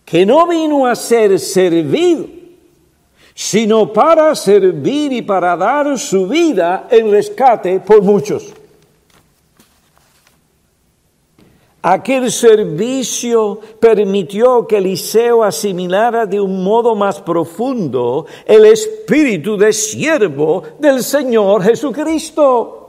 que 0.04 0.26
no 0.26 0.46
vino 0.46 0.86
a 0.86 0.94
ser 0.94 1.38
servido, 1.38 2.43
sino 3.34 3.92
para 3.92 4.34
servir 4.36 5.12
y 5.12 5.22
para 5.22 5.56
dar 5.56 5.98
su 5.98 6.28
vida 6.28 6.86
en 6.90 7.10
rescate 7.10 7.80
por 7.80 8.00
muchos. 8.02 8.54
Aquel 11.86 12.32
servicio 12.32 13.60
permitió 13.78 14.66
que 14.66 14.78
Eliseo 14.78 15.44
asimilara 15.44 16.24
de 16.24 16.40
un 16.40 16.64
modo 16.64 16.94
más 16.94 17.20
profundo 17.20 18.24
el 18.46 18.64
espíritu 18.64 19.58
de 19.58 19.70
siervo 19.70 20.62
del 20.78 21.02
Señor 21.02 21.62
Jesucristo. 21.62 22.80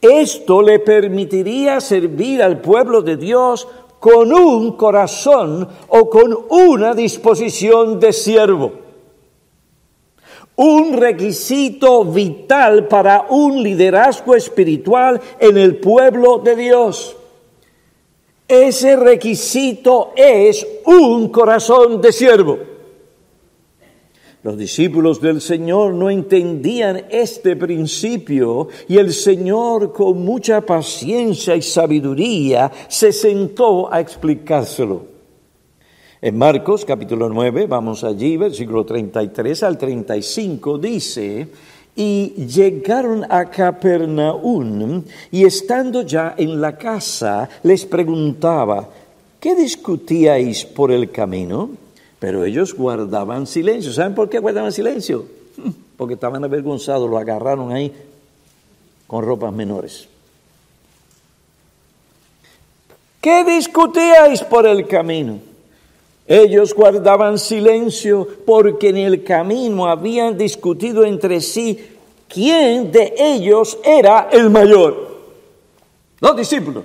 Esto 0.00 0.62
le 0.62 0.78
permitiría 0.78 1.80
servir 1.80 2.40
al 2.40 2.60
pueblo 2.60 3.02
de 3.02 3.16
Dios 3.16 3.66
con 4.00 4.32
un 4.32 4.72
corazón 4.76 5.68
o 5.88 6.08
con 6.08 6.38
una 6.50 6.94
disposición 6.94 7.98
de 7.98 8.12
siervo. 8.12 8.72
Un 10.56 10.94
requisito 10.94 12.04
vital 12.04 12.88
para 12.88 13.26
un 13.28 13.62
liderazgo 13.62 14.34
espiritual 14.34 15.20
en 15.38 15.56
el 15.56 15.76
pueblo 15.76 16.38
de 16.38 16.56
Dios. 16.56 17.16
Ese 18.48 18.96
requisito 18.96 20.12
es 20.16 20.66
un 20.86 21.28
corazón 21.28 22.00
de 22.00 22.12
siervo. 22.12 22.58
Los 24.44 24.56
discípulos 24.56 25.20
del 25.20 25.40
Señor 25.40 25.94
no 25.94 26.10
entendían 26.10 27.06
este 27.10 27.56
principio 27.56 28.68
y 28.86 28.98
el 28.98 29.12
Señor 29.12 29.92
con 29.92 30.24
mucha 30.24 30.60
paciencia 30.60 31.56
y 31.56 31.62
sabiduría 31.62 32.70
se 32.86 33.12
sentó 33.12 33.92
a 33.92 34.00
explicárselo. 34.00 35.06
En 36.20 36.38
Marcos 36.38 36.84
capítulo 36.84 37.28
9, 37.28 37.66
vamos 37.66 38.04
allí, 38.04 38.36
versículo 38.36 38.84
33 38.84 39.62
al 39.64 39.76
35, 39.76 40.78
dice, 40.78 41.48
y 41.96 42.28
llegaron 42.46 43.24
a 43.28 43.50
Capernaum 43.50 45.02
y 45.32 45.44
estando 45.44 46.02
ya 46.02 46.36
en 46.38 46.60
la 46.60 46.78
casa 46.78 47.48
les 47.64 47.84
preguntaba, 47.86 48.88
¿qué 49.40 49.56
discutíais 49.56 50.64
por 50.64 50.92
el 50.92 51.10
camino? 51.10 51.87
Pero 52.18 52.44
ellos 52.44 52.74
guardaban 52.74 53.46
silencio. 53.46 53.92
¿Saben 53.92 54.14
por 54.14 54.28
qué 54.28 54.38
guardaban 54.38 54.72
silencio? 54.72 55.26
Porque 55.96 56.14
estaban 56.14 56.44
avergonzados, 56.44 57.08
lo 57.08 57.18
agarraron 57.18 57.72
ahí 57.72 57.92
con 59.06 59.24
ropas 59.24 59.52
menores. 59.52 60.08
¿Qué 63.20 63.44
discutíais 63.44 64.42
por 64.44 64.66
el 64.66 64.86
camino? 64.86 65.40
Ellos 66.26 66.74
guardaban 66.74 67.38
silencio 67.38 68.28
porque 68.44 68.90
en 68.90 68.98
el 68.98 69.24
camino 69.24 69.88
habían 69.88 70.36
discutido 70.36 71.02
entre 71.04 71.40
sí 71.40 71.96
quién 72.28 72.92
de 72.92 73.14
ellos 73.18 73.78
era 73.82 74.28
el 74.30 74.50
mayor. 74.50 75.08
Los 76.20 76.36
discípulos. 76.36 76.84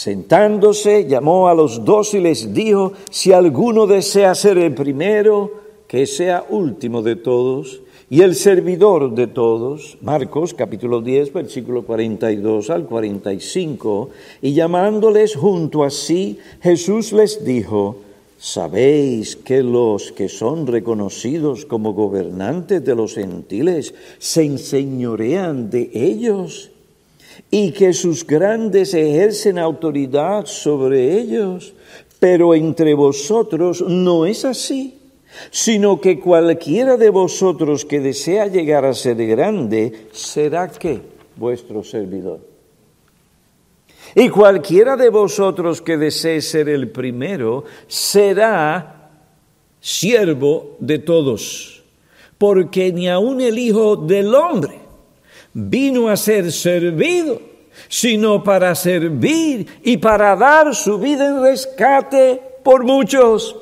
Sentándose, 0.00 1.06
llamó 1.06 1.48
a 1.48 1.54
los 1.54 1.84
dos 1.84 2.14
y 2.14 2.20
les 2.20 2.54
dijo, 2.54 2.94
si 3.10 3.34
alguno 3.34 3.86
desea 3.86 4.34
ser 4.34 4.56
el 4.56 4.72
primero, 4.72 5.52
que 5.86 6.06
sea 6.06 6.46
último 6.48 7.02
de 7.02 7.16
todos 7.16 7.82
y 8.08 8.22
el 8.22 8.34
servidor 8.34 9.14
de 9.14 9.26
todos. 9.26 9.98
Marcos 10.00 10.54
capítulo 10.54 11.02
10, 11.02 11.34
versículo 11.34 11.84
42 11.84 12.70
al 12.70 12.86
45. 12.86 14.08
Y 14.40 14.54
llamándoles 14.54 15.36
junto 15.36 15.84
a 15.84 15.90
sí, 15.90 16.38
Jesús 16.62 17.12
les 17.12 17.44
dijo, 17.44 17.96
¿Sabéis 18.38 19.36
que 19.36 19.62
los 19.62 20.12
que 20.12 20.30
son 20.30 20.66
reconocidos 20.66 21.66
como 21.66 21.92
gobernantes 21.92 22.82
de 22.82 22.94
los 22.94 23.16
gentiles 23.16 23.92
se 24.18 24.44
enseñorean 24.44 25.68
de 25.68 25.90
ellos? 25.92 26.69
Y 27.50 27.72
que 27.72 27.92
sus 27.92 28.26
grandes 28.26 28.94
ejercen 28.94 29.58
autoridad 29.58 30.46
sobre 30.46 31.18
ellos, 31.18 31.74
pero 32.20 32.54
entre 32.54 32.94
vosotros 32.94 33.82
no 33.86 34.24
es 34.24 34.44
así, 34.44 34.98
sino 35.50 36.00
que 36.00 36.20
cualquiera 36.20 36.96
de 36.96 37.10
vosotros 37.10 37.84
que 37.84 38.00
desea 38.00 38.46
llegar 38.46 38.84
a 38.84 38.94
ser 38.94 39.16
grande, 39.26 40.08
será 40.12 40.68
que 40.68 41.00
vuestro 41.36 41.82
servidor. 41.82 42.40
Y 44.14 44.28
cualquiera 44.28 44.96
de 44.96 45.08
vosotros 45.08 45.82
que 45.82 45.96
desee 45.96 46.40
ser 46.40 46.68
el 46.68 46.90
primero, 46.90 47.64
será 47.86 49.10
siervo 49.80 50.76
de 50.78 50.98
todos, 50.98 51.82
porque 52.38 52.92
ni 52.92 53.08
aun 53.08 53.40
el 53.40 53.58
Hijo 53.58 53.96
del 53.96 54.34
Hombre 54.34 54.89
vino 55.52 56.08
a 56.08 56.16
ser 56.16 56.52
servido, 56.52 57.40
sino 57.88 58.42
para 58.42 58.74
servir 58.74 59.66
y 59.82 59.96
para 59.96 60.36
dar 60.36 60.74
su 60.74 60.98
vida 60.98 61.26
en 61.26 61.42
rescate 61.42 62.40
por 62.62 62.84
muchos. 62.84 63.56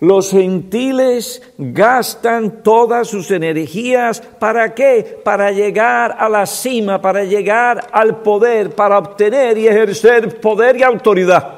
Los 0.00 0.30
gentiles 0.30 1.42
gastan 1.58 2.62
todas 2.62 3.08
sus 3.08 3.32
energías 3.32 4.20
para 4.20 4.72
qué? 4.72 5.20
Para 5.24 5.50
llegar 5.50 6.14
a 6.18 6.28
la 6.28 6.46
cima, 6.46 7.02
para 7.02 7.24
llegar 7.24 7.88
al 7.90 8.22
poder, 8.22 8.76
para 8.76 8.98
obtener 8.98 9.58
y 9.58 9.66
ejercer 9.66 10.40
poder 10.40 10.76
y 10.76 10.84
autoridad. 10.84 11.57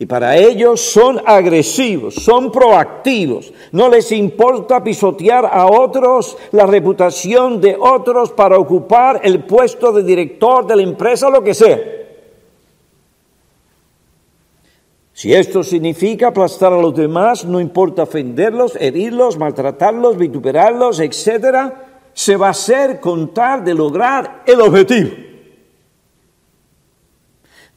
Y 0.00 0.06
para 0.06 0.34
ellos 0.34 0.80
son 0.80 1.20
agresivos, 1.26 2.14
son 2.14 2.50
proactivos. 2.50 3.52
No 3.70 3.90
les 3.90 4.10
importa 4.12 4.82
pisotear 4.82 5.44
a 5.44 5.66
otros, 5.66 6.38
la 6.52 6.64
reputación 6.64 7.60
de 7.60 7.76
otros 7.78 8.32
para 8.32 8.58
ocupar 8.58 9.20
el 9.22 9.44
puesto 9.44 9.92
de 9.92 10.02
director 10.02 10.66
de 10.66 10.76
la 10.76 10.82
empresa, 10.84 11.28
lo 11.28 11.44
que 11.44 11.52
sea. 11.52 11.78
Si 15.12 15.34
esto 15.34 15.62
significa 15.62 16.28
aplastar 16.28 16.72
a 16.72 16.80
los 16.80 16.94
demás, 16.94 17.44
no 17.44 17.60
importa 17.60 18.04
ofenderlos, 18.04 18.76
herirlos, 18.80 19.36
maltratarlos, 19.36 20.16
vituperarlos, 20.16 20.98
etc., 21.00 21.74
se 22.14 22.36
va 22.36 22.46
a 22.46 22.50
hacer 22.52 23.00
con 23.00 23.34
tal 23.34 23.62
de 23.66 23.74
lograr 23.74 24.44
el 24.46 24.62
objetivo. 24.62 25.29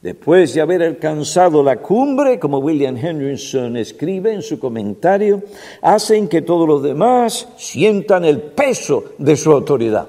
Después 0.04 0.52
de 0.52 0.60
haber 0.60 0.82
alcanzado 0.82 1.62
la 1.62 1.80
cumbre, 1.80 2.38
como 2.38 2.58
William 2.58 2.94
Henderson 2.94 3.78
escribe 3.78 4.34
en 4.34 4.42
su 4.42 4.58
comentario, 4.58 5.42
hacen 5.80 6.28
que 6.28 6.42
todos 6.42 6.68
los 6.68 6.82
demás 6.82 7.48
sientan 7.56 8.26
el 8.26 8.42
peso 8.42 9.02
de 9.16 9.34
su 9.34 9.50
autoridad. 9.50 10.06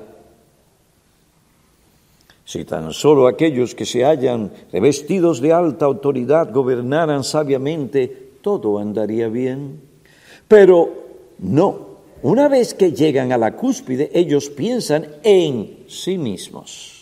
Si 2.43 2.65
tan 2.65 2.91
solo 2.91 3.25
aquellos 3.25 3.73
que 3.73 3.85
se 3.85 4.03
hallan 4.03 4.51
revestidos 4.73 5.39
de 5.39 5.53
alta 5.53 5.85
autoridad 5.85 6.51
gobernaran 6.51 7.23
sabiamente, 7.23 8.33
todo 8.41 8.79
andaría 8.79 9.29
bien. 9.29 9.79
Pero 10.49 10.89
no, 11.39 11.87
una 12.21 12.49
vez 12.49 12.73
que 12.73 12.91
llegan 12.91 13.31
a 13.31 13.37
la 13.37 13.55
cúspide, 13.55 14.11
ellos 14.13 14.49
piensan 14.49 15.07
en 15.23 15.85
sí 15.87 16.17
mismos 16.17 16.94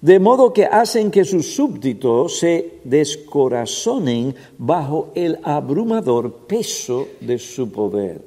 de 0.00 0.18
modo 0.18 0.52
que 0.52 0.64
hacen 0.64 1.10
que 1.10 1.24
sus 1.24 1.54
súbditos 1.54 2.38
se 2.38 2.80
descorazonen 2.84 4.34
bajo 4.56 5.12
el 5.14 5.38
abrumador 5.42 6.46
peso 6.46 7.08
de 7.20 7.38
su 7.38 7.70
poder. 7.70 8.22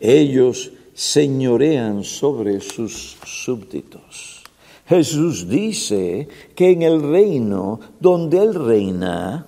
Ellos 0.00 0.72
señorean 0.94 2.02
sobre 2.02 2.60
sus 2.60 3.16
súbditos. 3.24 4.42
Jesús 4.86 5.48
dice 5.48 6.28
que 6.54 6.70
en 6.70 6.82
el 6.82 7.02
reino 7.02 7.80
donde 8.00 8.38
Él 8.38 8.54
reina, 8.54 9.46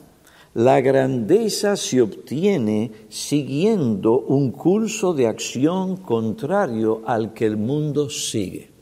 la 0.55 0.81
grandeza 0.81 1.77
se 1.77 2.03
obtiene 2.03 2.91
siguiendo 3.09 4.19
un 4.19 4.51
curso 4.51 5.15
de 5.15 5.29
acción 5.29 5.97
contrario 5.97 7.03
al 7.07 7.33
que 7.35 7.47
el 7.47 7.57
mundo 7.57 8.11
sigue. 8.11 8.78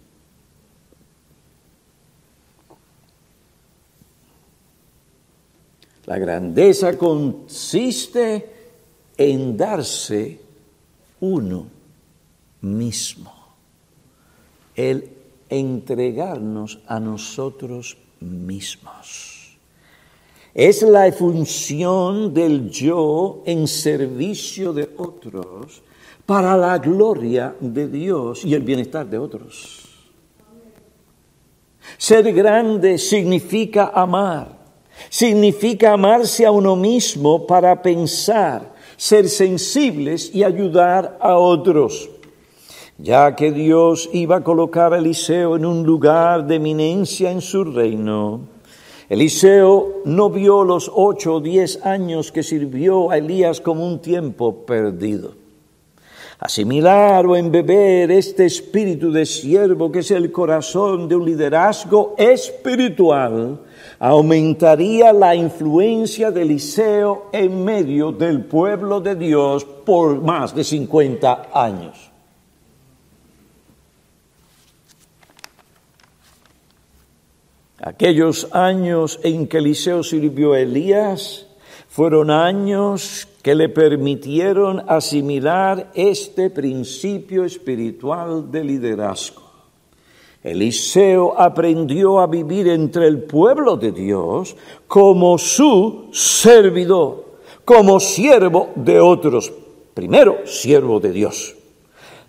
La 6.06 6.18
grandeza 6.18 6.96
consiste 6.96 8.48
en 9.16 9.56
darse 9.56 10.40
uno 11.20 11.66
mismo, 12.60 13.32
el 14.76 15.10
entregarnos 15.48 16.78
a 16.86 17.00
nosotros 17.00 17.96
mismos. 18.20 19.58
Es 20.54 20.82
la 20.82 21.10
función 21.12 22.32
del 22.32 22.70
yo 22.70 23.42
en 23.44 23.66
servicio 23.66 24.72
de 24.72 24.88
otros 24.96 25.82
para 26.24 26.56
la 26.56 26.78
gloria 26.78 27.54
de 27.60 27.88
Dios 27.88 28.44
y 28.44 28.54
el 28.54 28.62
bienestar 28.62 29.06
de 29.06 29.18
otros. 29.18 29.82
Ser 31.98 32.32
grande 32.32 32.96
significa 32.96 33.90
amar 33.94 34.55
Significa 35.08 35.92
amarse 35.92 36.46
a 36.46 36.50
uno 36.50 36.76
mismo 36.76 37.46
para 37.46 37.82
pensar, 37.82 38.74
ser 38.96 39.28
sensibles 39.28 40.34
y 40.34 40.44
ayudar 40.44 41.18
a 41.20 41.36
otros. 41.36 42.10
ya 42.98 43.36
que 43.36 43.52
Dios 43.52 44.08
iba 44.12 44.36
a 44.36 44.44
colocar 44.44 44.94
a 44.94 44.98
Eliseo 44.98 45.56
en 45.56 45.66
un 45.66 45.84
lugar 45.84 46.46
de 46.46 46.56
eminencia 46.56 47.30
en 47.30 47.40
su 47.40 47.64
reino. 47.64 48.40
Eliseo 49.08 50.00
no 50.04 50.30
vio 50.30 50.64
los 50.64 50.90
ocho 50.92 51.34
o 51.34 51.40
diez 51.40 51.84
años 51.84 52.32
que 52.32 52.42
sirvió 52.42 53.10
a 53.10 53.18
Elías 53.18 53.60
como 53.60 53.86
un 53.86 54.00
tiempo 54.00 54.64
perdido. 54.66 55.34
Asimilar 56.38 57.24
o 57.26 57.34
embeber 57.34 58.10
este 58.10 58.44
espíritu 58.44 59.10
de 59.10 59.24
siervo 59.24 59.90
que 59.90 60.00
es 60.00 60.10
el 60.10 60.30
corazón 60.30 61.08
de 61.08 61.16
un 61.16 61.24
liderazgo 61.24 62.14
espiritual 62.18 63.60
aumentaría 63.98 65.14
la 65.14 65.34
influencia 65.34 66.30
de 66.30 66.42
Eliseo 66.42 67.30
en 67.32 67.64
medio 67.64 68.12
del 68.12 68.44
pueblo 68.44 69.00
de 69.00 69.14
Dios 69.14 69.64
por 69.64 70.20
más 70.20 70.54
de 70.54 70.62
50 70.62 71.48
años. 71.54 72.10
Aquellos 77.80 78.48
años 78.52 79.20
en 79.22 79.46
que 79.46 79.58
Eliseo 79.58 80.02
sirvió 80.02 80.52
a 80.52 80.60
Elías 80.60 81.46
fueron 81.88 82.30
años 82.30 83.26
que 83.46 83.54
le 83.54 83.68
permitieron 83.68 84.82
asimilar 84.88 85.92
este 85.94 86.50
principio 86.50 87.44
espiritual 87.44 88.50
de 88.50 88.64
liderazgo. 88.64 89.40
Eliseo 90.42 91.40
aprendió 91.40 92.18
a 92.18 92.26
vivir 92.26 92.66
entre 92.66 93.06
el 93.06 93.22
pueblo 93.22 93.76
de 93.76 93.92
Dios 93.92 94.56
como 94.88 95.38
su 95.38 96.08
servidor, 96.10 97.24
como 97.64 98.00
siervo 98.00 98.70
de 98.74 98.98
otros. 98.98 99.52
Primero, 99.94 100.38
siervo 100.44 100.98
de 100.98 101.12
Dios. 101.12 101.54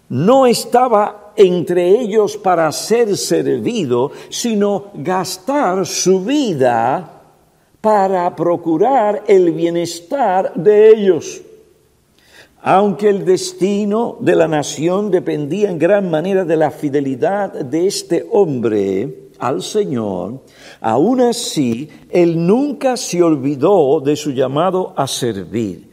No 0.09 0.45
estaba 0.45 1.33
entre 1.35 1.99
ellos 1.99 2.37
para 2.37 2.71
ser 2.71 3.17
servido, 3.17 4.11
sino 4.29 4.91
gastar 4.93 5.83
su 5.87 6.23
vida 6.23 7.16
para 7.87 8.35
procurar 8.35 9.23
el 9.27 9.53
bienestar 9.53 10.53
de 10.55 10.89
ellos. 10.89 11.41
Aunque 12.61 13.07
el 13.07 13.23
destino 13.23 14.17
de 14.19 14.35
la 14.35 14.49
nación 14.49 15.09
dependía 15.09 15.69
en 15.69 15.79
gran 15.79 16.11
manera 16.11 16.43
de 16.43 16.57
la 16.57 16.69
fidelidad 16.69 17.53
de 17.53 17.87
este 17.87 18.27
hombre 18.29 19.29
al 19.39 19.63
Señor, 19.63 20.41
aún 20.81 21.21
así 21.21 21.87
él 22.09 22.45
nunca 22.45 22.97
se 22.97 23.23
olvidó 23.23 24.01
de 24.01 24.17
su 24.17 24.31
llamado 24.31 24.93
a 24.97 25.07
servir. 25.07 25.89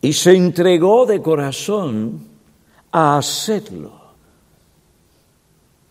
Y 0.00 0.12
se 0.12 0.36
entregó 0.36 1.06
de 1.06 1.20
corazón 1.20 2.20
a 2.92 3.18
hacerlo. 3.18 3.99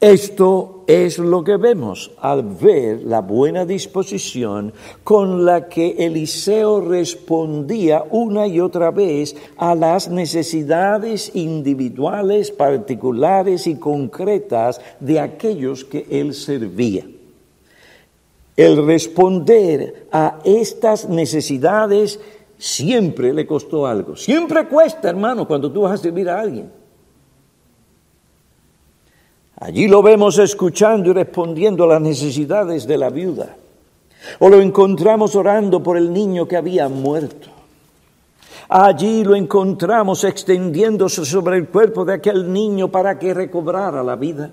Esto 0.01 0.85
es 0.87 1.19
lo 1.19 1.43
que 1.43 1.57
vemos 1.57 2.11
al 2.21 2.43
ver 2.43 3.01
la 3.03 3.19
buena 3.19 3.65
disposición 3.65 4.71
con 5.03 5.43
la 5.43 5.67
que 5.67 5.97
Eliseo 5.99 6.79
respondía 6.79 8.05
una 8.09 8.47
y 8.47 8.61
otra 8.61 8.91
vez 8.91 9.35
a 9.57 9.75
las 9.75 10.07
necesidades 10.07 11.35
individuales, 11.35 12.49
particulares 12.49 13.67
y 13.67 13.75
concretas 13.75 14.79
de 15.01 15.19
aquellos 15.19 15.83
que 15.83 16.07
él 16.09 16.33
servía. 16.33 17.05
El 18.55 18.85
responder 18.85 20.07
a 20.13 20.39
estas 20.45 21.09
necesidades 21.09 22.21
siempre 22.57 23.33
le 23.33 23.45
costó 23.45 23.85
algo. 23.85 24.15
Siempre 24.15 24.65
cuesta, 24.65 25.09
hermano, 25.09 25.45
cuando 25.45 25.69
tú 25.69 25.81
vas 25.81 25.99
a 25.99 26.03
servir 26.03 26.29
a 26.29 26.39
alguien. 26.39 26.78
Allí 29.61 29.87
lo 29.87 30.01
vemos 30.01 30.37
escuchando 30.39 31.09
y 31.09 31.13
respondiendo 31.13 31.83
a 31.83 31.87
las 31.87 32.01
necesidades 32.01 32.87
de 32.87 32.97
la 32.97 33.09
viuda. 33.09 33.55
O 34.39 34.49
lo 34.49 34.61
encontramos 34.61 35.35
orando 35.35 35.83
por 35.83 35.97
el 35.97 36.11
niño 36.13 36.47
que 36.47 36.57
había 36.57 36.87
muerto. 36.87 37.49
Allí 38.69 39.23
lo 39.23 39.35
encontramos 39.35 40.23
extendiéndose 40.23 41.25
sobre 41.25 41.57
el 41.57 41.67
cuerpo 41.67 42.05
de 42.05 42.13
aquel 42.13 42.51
niño 42.53 42.89
para 42.89 43.17
que 43.17 43.33
recobrara 43.33 44.03
la 44.03 44.15
vida. 44.15 44.51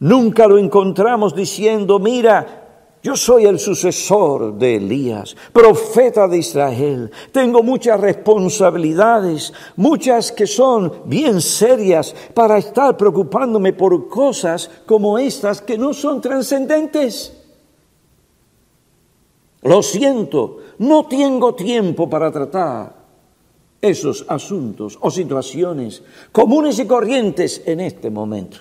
Nunca 0.00 0.48
lo 0.48 0.58
encontramos 0.58 1.34
diciendo, 1.34 1.98
mira, 1.98 2.63
yo 3.04 3.14
soy 3.14 3.44
el 3.44 3.58
sucesor 3.58 4.54
de 4.54 4.76
Elías, 4.76 5.36
profeta 5.52 6.26
de 6.26 6.38
Israel. 6.38 7.10
Tengo 7.30 7.62
muchas 7.62 8.00
responsabilidades, 8.00 9.52
muchas 9.76 10.32
que 10.32 10.46
son 10.46 10.90
bien 11.04 11.42
serias 11.42 12.14
para 12.32 12.56
estar 12.56 12.96
preocupándome 12.96 13.74
por 13.74 14.08
cosas 14.08 14.70
como 14.86 15.18
estas 15.18 15.60
que 15.60 15.76
no 15.76 15.92
son 15.92 16.22
trascendentes. 16.22 17.36
Lo 19.60 19.82
siento, 19.82 20.60
no 20.78 21.06
tengo 21.06 21.54
tiempo 21.54 22.08
para 22.08 22.32
tratar 22.32 23.04
esos 23.82 24.24
asuntos 24.30 24.96
o 24.98 25.10
situaciones 25.10 26.02
comunes 26.32 26.78
y 26.78 26.86
corrientes 26.86 27.60
en 27.66 27.80
este 27.80 28.08
momento. 28.08 28.60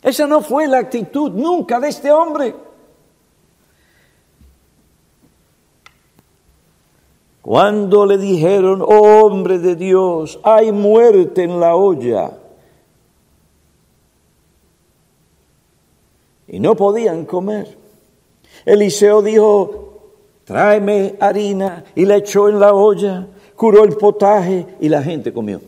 Esa 0.00 0.26
no 0.26 0.40
fue 0.40 0.66
la 0.66 0.78
actitud 0.78 1.30
nunca 1.30 1.78
de 1.78 1.90
este 1.90 2.10
hombre. 2.10 2.71
Cuando 7.52 8.06
le 8.06 8.16
dijeron, 8.16 8.80
oh 8.80 9.26
hombre 9.26 9.58
de 9.58 9.76
Dios, 9.76 10.40
hay 10.42 10.72
muerte 10.72 11.42
en 11.42 11.60
la 11.60 11.76
olla. 11.76 12.38
Y 16.48 16.58
no 16.60 16.74
podían 16.74 17.26
comer. 17.26 17.76
Eliseo 18.64 19.20
dijo, 19.20 20.14
tráeme 20.44 21.16
harina 21.20 21.84
y 21.94 22.06
la 22.06 22.16
echó 22.16 22.48
en 22.48 22.58
la 22.58 22.72
olla, 22.72 23.26
curó 23.54 23.84
el 23.84 23.98
potaje 23.98 24.66
y 24.80 24.88
la 24.88 25.02
gente 25.02 25.30
comió. 25.30 25.60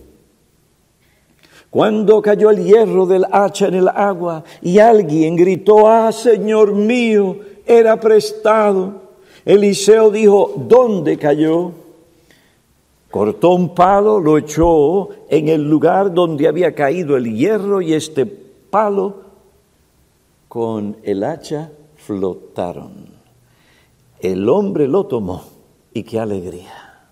Cuando 1.68 2.22
cayó 2.22 2.48
el 2.48 2.64
hierro 2.64 3.04
del 3.04 3.26
hacha 3.30 3.66
en 3.66 3.74
el 3.74 3.88
agua 3.88 4.42
y 4.62 4.78
alguien 4.78 5.36
gritó, 5.36 5.86
ah, 5.86 6.10
Señor 6.12 6.72
mío, 6.72 7.40
era 7.66 8.00
prestado 8.00 9.03
Eliseo 9.44 10.10
dijo, 10.10 10.52
¿dónde 10.56 11.18
cayó? 11.18 11.72
Cortó 13.10 13.50
un 13.50 13.74
palo, 13.74 14.18
lo 14.18 14.38
echó 14.38 15.10
en 15.28 15.48
el 15.48 15.68
lugar 15.68 16.12
donde 16.12 16.48
había 16.48 16.74
caído 16.74 17.16
el 17.16 17.32
hierro 17.32 17.80
y 17.80 17.92
este 17.92 18.26
palo 18.26 19.22
con 20.48 20.96
el 21.02 21.22
hacha 21.22 21.70
flotaron. 21.96 23.06
El 24.20 24.48
hombre 24.48 24.88
lo 24.88 25.06
tomó 25.06 25.44
y 25.92 26.02
qué 26.02 26.18
alegría. 26.18 27.08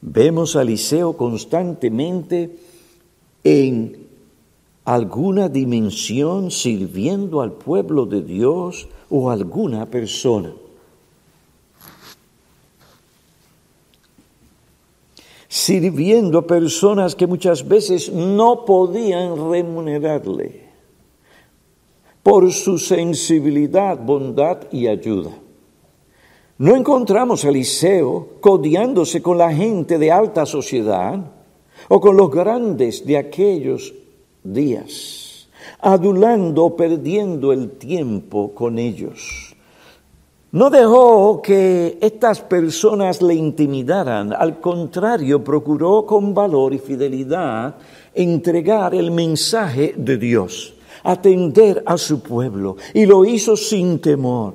Vemos 0.00 0.56
a 0.56 0.62
Eliseo 0.62 1.16
constantemente 1.16 2.56
en 3.44 4.06
alguna 4.84 5.48
dimensión 5.48 6.50
sirviendo 6.50 7.40
al 7.40 7.52
pueblo 7.52 8.06
de 8.06 8.22
Dios 8.22 8.88
o 9.10 9.30
alguna 9.30 9.86
persona. 9.86 10.52
Sirviendo 15.54 16.38
a 16.38 16.46
personas 16.48 17.14
que 17.14 17.28
muchas 17.28 17.62
veces 17.62 18.10
no 18.10 18.64
podían 18.64 19.36
remunerarle 19.52 20.64
por 22.24 22.50
su 22.50 22.76
sensibilidad, 22.76 23.96
bondad 23.96 24.66
y 24.72 24.88
ayuda. 24.88 25.30
No 26.58 26.74
encontramos 26.74 27.44
a 27.44 27.50
Eliseo 27.50 28.30
codiándose 28.40 29.22
con 29.22 29.38
la 29.38 29.54
gente 29.54 29.96
de 29.96 30.10
alta 30.10 30.44
sociedad 30.44 31.20
o 31.88 32.00
con 32.00 32.16
los 32.16 32.32
grandes 32.32 33.06
de 33.06 33.16
aquellos 33.16 33.94
días, 34.42 35.48
adulando 35.78 36.64
o 36.64 36.74
perdiendo 36.74 37.52
el 37.52 37.78
tiempo 37.78 38.52
con 38.56 38.80
ellos. 38.80 39.53
No 40.54 40.70
dejó 40.70 41.42
que 41.42 41.98
estas 42.00 42.40
personas 42.40 43.20
le 43.20 43.34
intimidaran, 43.34 44.32
al 44.32 44.60
contrario, 44.60 45.42
procuró 45.42 46.06
con 46.06 46.32
valor 46.32 46.72
y 46.72 46.78
fidelidad 46.78 47.74
entregar 48.14 48.94
el 48.94 49.10
mensaje 49.10 49.94
de 49.96 50.16
Dios, 50.16 50.74
atender 51.02 51.82
a 51.84 51.98
su 51.98 52.20
pueblo, 52.20 52.76
y 52.92 53.04
lo 53.04 53.24
hizo 53.24 53.56
sin 53.56 53.98
temor. 53.98 54.54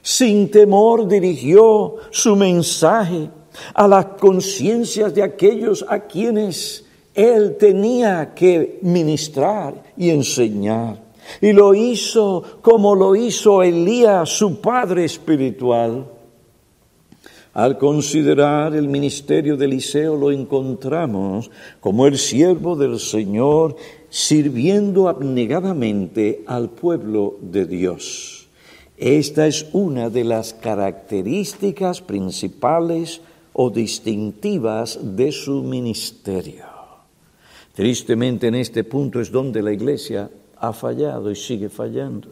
Sin 0.00 0.50
temor 0.50 1.06
dirigió 1.06 1.96
su 2.10 2.34
mensaje 2.34 3.28
a 3.74 3.86
las 3.86 4.06
conciencias 4.18 5.14
de 5.14 5.24
aquellos 5.24 5.84
a 5.90 6.00
quienes 6.00 6.86
él 7.14 7.56
tenía 7.58 8.32
que 8.32 8.78
ministrar 8.80 9.74
y 9.94 10.08
enseñar. 10.08 11.01
Y 11.40 11.52
lo 11.52 11.74
hizo 11.74 12.42
como 12.62 12.94
lo 12.94 13.14
hizo 13.16 13.62
Elías, 13.62 14.28
su 14.28 14.60
padre 14.60 15.04
espiritual. 15.04 16.06
Al 17.54 17.76
considerar 17.76 18.74
el 18.74 18.88
ministerio 18.88 19.56
de 19.58 19.66
Eliseo 19.66 20.16
lo 20.16 20.30
encontramos 20.30 21.50
como 21.80 22.06
el 22.06 22.16
siervo 22.16 22.76
del 22.76 22.98
Señor 22.98 23.76
sirviendo 24.08 25.08
abnegadamente 25.08 26.44
al 26.46 26.70
pueblo 26.70 27.36
de 27.42 27.66
Dios. 27.66 28.48
Esta 28.96 29.46
es 29.46 29.66
una 29.72 30.08
de 30.08 30.24
las 30.24 30.54
características 30.54 32.00
principales 32.00 33.20
o 33.52 33.68
distintivas 33.68 34.98
de 35.02 35.32
su 35.32 35.62
ministerio. 35.62 36.66
Tristemente 37.74 38.46
en 38.46 38.54
este 38.54 38.84
punto 38.84 39.20
es 39.20 39.30
donde 39.30 39.62
la 39.62 39.72
Iglesia 39.72 40.30
ha 40.62 40.72
fallado 40.72 41.30
y 41.30 41.36
sigue 41.36 41.68
fallando. 41.68 42.28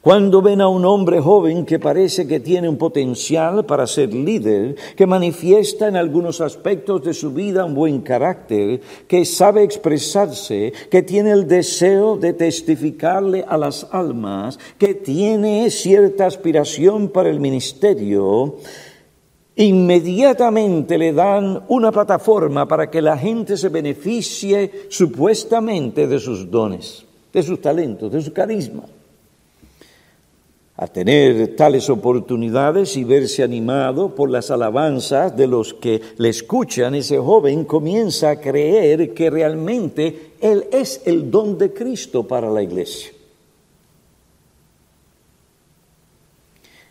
Cuando 0.00 0.40
ven 0.42 0.60
a 0.60 0.68
un 0.68 0.84
hombre 0.84 1.20
joven 1.20 1.64
que 1.64 1.78
parece 1.78 2.26
que 2.26 2.40
tiene 2.40 2.68
un 2.68 2.76
potencial 2.76 3.64
para 3.66 3.86
ser 3.86 4.12
líder, 4.12 4.76
que 4.96 5.06
manifiesta 5.06 5.88
en 5.88 5.96
algunos 5.96 6.40
aspectos 6.40 7.02
de 7.02 7.14
su 7.14 7.32
vida 7.32 7.64
un 7.64 7.74
buen 7.74 8.00
carácter, 8.00 8.80
que 9.08 9.24
sabe 9.24 9.62
expresarse, 9.62 10.72
que 10.90 11.02
tiene 11.02 11.30
el 11.32 11.48
deseo 11.48 12.16
de 12.16 12.32
testificarle 12.32 13.44
a 13.46 13.56
las 13.56 13.86
almas, 13.90 14.58
que 14.78 14.94
tiene 14.94 15.70
cierta 15.70 16.26
aspiración 16.26 17.08
para 17.08 17.30
el 17.30 17.40
ministerio, 17.40 18.56
inmediatamente 19.56 20.96
le 20.96 21.12
dan 21.12 21.64
una 21.68 21.92
plataforma 21.92 22.66
para 22.66 22.90
que 22.90 23.02
la 23.02 23.18
gente 23.18 23.56
se 23.56 23.68
beneficie 23.68 24.86
supuestamente 24.88 26.06
de 26.06 26.18
sus 26.18 26.50
dones, 26.50 27.04
de 27.32 27.42
sus 27.42 27.60
talentos, 27.60 28.12
de 28.12 28.20
su 28.20 28.32
carisma 28.32 28.84
a 30.82 30.86
tener 30.88 31.54
tales 31.54 31.88
oportunidades 31.90 32.96
y 32.96 33.04
verse 33.04 33.44
animado 33.44 34.16
por 34.16 34.28
las 34.28 34.50
alabanzas 34.50 35.36
de 35.36 35.46
los 35.46 35.74
que 35.74 36.00
le 36.16 36.28
escuchan, 36.30 36.96
ese 36.96 37.18
joven 37.18 37.64
comienza 37.64 38.30
a 38.30 38.40
creer 38.40 39.14
que 39.14 39.30
realmente 39.30 40.32
Él 40.40 40.66
es 40.72 41.02
el 41.04 41.30
don 41.30 41.56
de 41.56 41.72
Cristo 41.72 42.26
para 42.26 42.50
la 42.50 42.64
iglesia. 42.64 43.12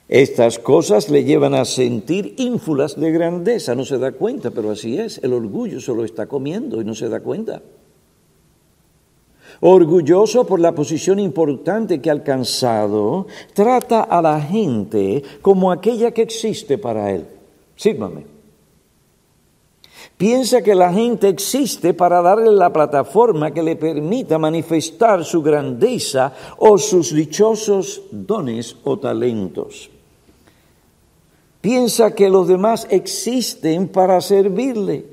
Estas 0.08 0.58
cosas 0.58 1.10
le 1.10 1.26
llevan 1.26 1.54
a 1.54 1.66
sentir 1.66 2.36
ínfulas 2.38 3.00
de 3.00 3.12
grandeza, 3.12 3.76
no 3.76 3.84
se 3.84 3.98
da 3.98 4.14
cuenta, 4.14 4.52
pero 4.52 4.72
así 4.72 4.98
es, 4.98 5.20
el 5.22 5.34
orgullo 5.34 5.82
se 5.82 5.94
lo 5.94 6.06
está 6.06 6.28
comiendo 6.28 6.82
y 6.82 6.86
no 6.86 6.96
se 6.96 7.10
da 7.10 7.20
cuenta 7.20 7.62
orgulloso 9.62 10.46
por 10.46 10.60
la 10.60 10.74
posición 10.74 11.20
importante 11.20 12.02
que 12.02 12.10
ha 12.10 12.14
alcanzado, 12.14 13.28
trata 13.54 14.02
a 14.02 14.22
la 14.22 14.42
gente 14.42 15.24
como 15.42 15.72
aquella 15.72 16.12
que 16.12 16.24
existe 16.24 16.78
para 16.78 17.12
él. 17.12 17.26
Sírvame. 17.76 18.26
Piensa 20.18 20.62
que 20.62 20.76
la 20.76 20.94
gente 20.94 21.30
existe 21.30 21.94
para 21.94 22.22
darle 22.22 22.52
la 22.52 22.72
plataforma 22.72 23.52
que 23.52 23.64
le 23.64 23.76
permita 23.76 24.38
manifestar 24.38 25.26
su 25.26 25.42
grandeza 25.42 26.34
o 26.58 26.78
sus 26.78 27.14
dichosos 27.14 28.04
dones 28.12 28.76
o 28.84 29.00
talentos. 29.00 29.90
Piensa 31.60 32.14
que 32.14 32.30
los 32.30 32.48
demás 32.48 32.88
existen 32.90 33.88
para 33.88 34.22
servirle. 34.22 35.06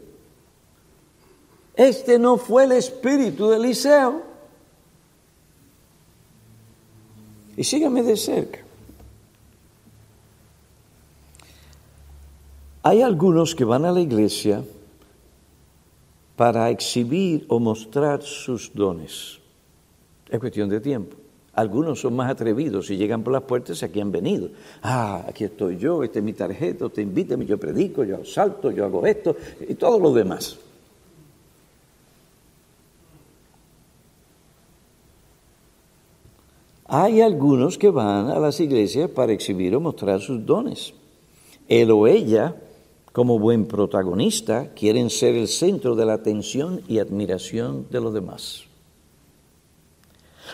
Este 1.74 2.18
no 2.18 2.38
fue 2.38 2.64
el 2.64 2.72
espíritu 2.72 3.48
de 3.48 3.56
Eliseo. 3.56 4.22
Y 7.58 7.64
sígame 7.64 8.04
de 8.04 8.16
cerca. 8.16 8.60
Hay 12.84 13.02
algunos 13.02 13.56
que 13.56 13.64
van 13.64 13.84
a 13.84 13.90
la 13.90 14.00
iglesia 14.00 14.62
para 16.36 16.70
exhibir 16.70 17.46
o 17.48 17.58
mostrar 17.58 18.22
sus 18.22 18.72
dones. 18.72 19.40
Es 20.30 20.38
cuestión 20.38 20.68
de 20.68 20.78
tiempo. 20.78 21.16
Algunos 21.52 22.00
son 22.00 22.14
más 22.14 22.30
atrevidos 22.30 22.90
y 22.90 22.96
llegan 22.96 23.24
por 23.24 23.32
las 23.32 23.42
puertas 23.42 23.82
y 23.82 23.84
aquí 23.84 24.00
han 24.00 24.12
venido. 24.12 24.50
Ah, 24.80 25.24
aquí 25.26 25.42
estoy 25.42 25.78
yo, 25.78 26.04
esta 26.04 26.20
es 26.20 26.24
mi 26.24 26.34
tarjeta, 26.34 26.88
te 26.88 27.02
invítame, 27.02 27.44
yo 27.44 27.58
predico, 27.58 28.04
yo 28.04 28.24
salto, 28.24 28.70
yo 28.70 28.84
hago 28.84 29.04
esto 29.04 29.36
y 29.68 29.74
todo 29.74 29.98
lo 29.98 30.14
demás. 30.14 30.56
Hay 36.90 37.20
algunos 37.20 37.76
que 37.76 37.90
van 37.90 38.30
a 38.30 38.38
las 38.38 38.60
iglesias 38.60 39.10
para 39.10 39.32
exhibir 39.32 39.76
o 39.76 39.80
mostrar 39.80 40.22
sus 40.22 40.44
dones. 40.44 40.94
Él 41.68 41.90
o 41.90 42.06
ella, 42.06 42.56
como 43.12 43.38
buen 43.38 43.66
protagonista, 43.66 44.70
quieren 44.74 45.10
ser 45.10 45.34
el 45.34 45.48
centro 45.48 45.94
de 45.94 46.06
la 46.06 46.14
atención 46.14 46.80
y 46.88 46.98
admiración 46.98 47.86
de 47.90 48.00
los 48.00 48.14
demás. 48.14 48.64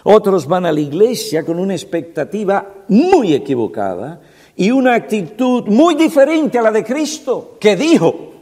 Otros 0.03 0.49
van 0.49 0.66
a 0.66 0.73
la 0.73 0.81
iglesia 0.81 1.44
con 1.44 1.61
una 1.61 1.75
expectativa 1.75 2.85
muy 2.88 3.33
equivocada 3.33 4.20
y 4.57 4.73
una 4.73 4.94
actitud 4.94 5.68
muy 5.68 5.94
diferente 5.94 6.59
a 6.59 6.62
la 6.62 6.73
de 6.73 6.83
Cristo, 6.83 7.57
que 7.61 7.77
dijo, 7.77 8.33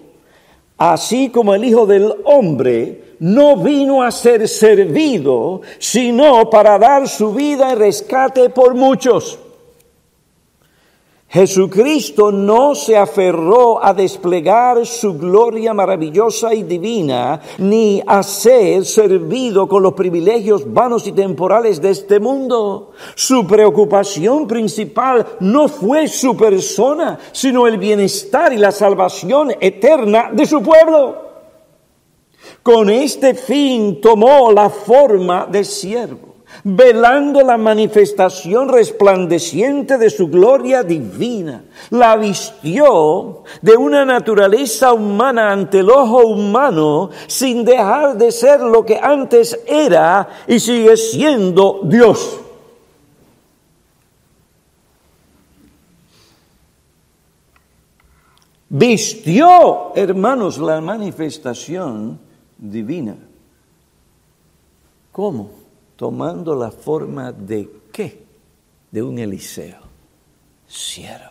así 0.78 1.28
como 1.28 1.54
el 1.54 1.62
Hijo 1.62 1.84
del 1.84 2.10
Hombre 2.24 3.11
no 3.22 3.56
vino 3.56 4.02
a 4.02 4.10
ser 4.10 4.48
servido, 4.48 5.60
sino 5.78 6.50
para 6.50 6.76
dar 6.76 7.08
su 7.08 7.32
vida 7.32 7.72
en 7.72 7.78
rescate 7.78 8.50
por 8.50 8.74
muchos. 8.74 9.38
Jesucristo 11.28 12.32
no 12.32 12.74
se 12.74 12.96
aferró 12.96 13.82
a 13.82 13.94
desplegar 13.94 14.84
su 14.84 15.16
gloria 15.16 15.72
maravillosa 15.72 16.52
y 16.52 16.64
divina, 16.64 17.40
ni 17.58 18.02
a 18.04 18.24
ser 18.24 18.84
servido 18.84 19.68
con 19.68 19.84
los 19.84 19.94
privilegios 19.94 20.70
vanos 20.70 21.06
y 21.06 21.12
temporales 21.12 21.80
de 21.80 21.90
este 21.90 22.18
mundo. 22.18 22.90
Su 23.14 23.46
preocupación 23.46 24.48
principal 24.48 25.24
no 25.38 25.68
fue 25.68 26.08
su 26.08 26.36
persona, 26.36 27.20
sino 27.30 27.68
el 27.68 27.78
bienestar 27.78 28.52
y 28.52 28.58
la 28.58 28.72
salvación 28.72 29.52
eterna 29.60 30.30
de 30.32 30.44
su 30.44 30.60
pueblo. 30.60 31.31
Con 32.62 32.90
este 32.90 33.34
fin 33.34 34.00
tomó 34.00 34.52
la 34.52 34.70
forma 34.70 35.46
de 35.46 35.64
siervo, 35.64 36.36
velando 36.62 37.40
la 37.40 37.56
manifestación 37.56 38.68
resplandeciente 38.68 39.98
de 39.98 40.08
su 40.08 40.28
gloria 40.28 40.84
divina. 40.84 41.64
La 41.90 42.16
vistió 42.16 43.42
de 43.60 43.76
una 43.76 44.04
naturaleza 44.04 44.92
humana 44.92 45.50
ante 45.50 45.80
el 45.80 45.90
ojo 45.90 46.24
humano, 46.24 47.10
sin 47.26 47.64
dejar 47.64 48.16
de 48.16 48.30
ser 48.30 48.60
lo 48.60 48.86
que 48.86 48.96
antes 48.96 49.58
era 49.66 50.28
y 50.46 50.60
sigue 50.60 50.96
siendo 50.96 51.80
Dios. 51.82 52.38
Vistió, 58.68 59.92
hermanos, 59.96 60.58
la 60.58 60.80
manifestación 60.80 62.31
divina. 62.62 63.16
¿Cómo? 65.10 65.50
Tomando 65.96 66.54
la 66.54 66.70
forma 66.70 67.32
de 67.32 67.68
qué? 67.92 68.24
De 68.90 69.02
un 69.02 69.18
Eliseo, 69.18 69.80
siervo. 70.66 71.30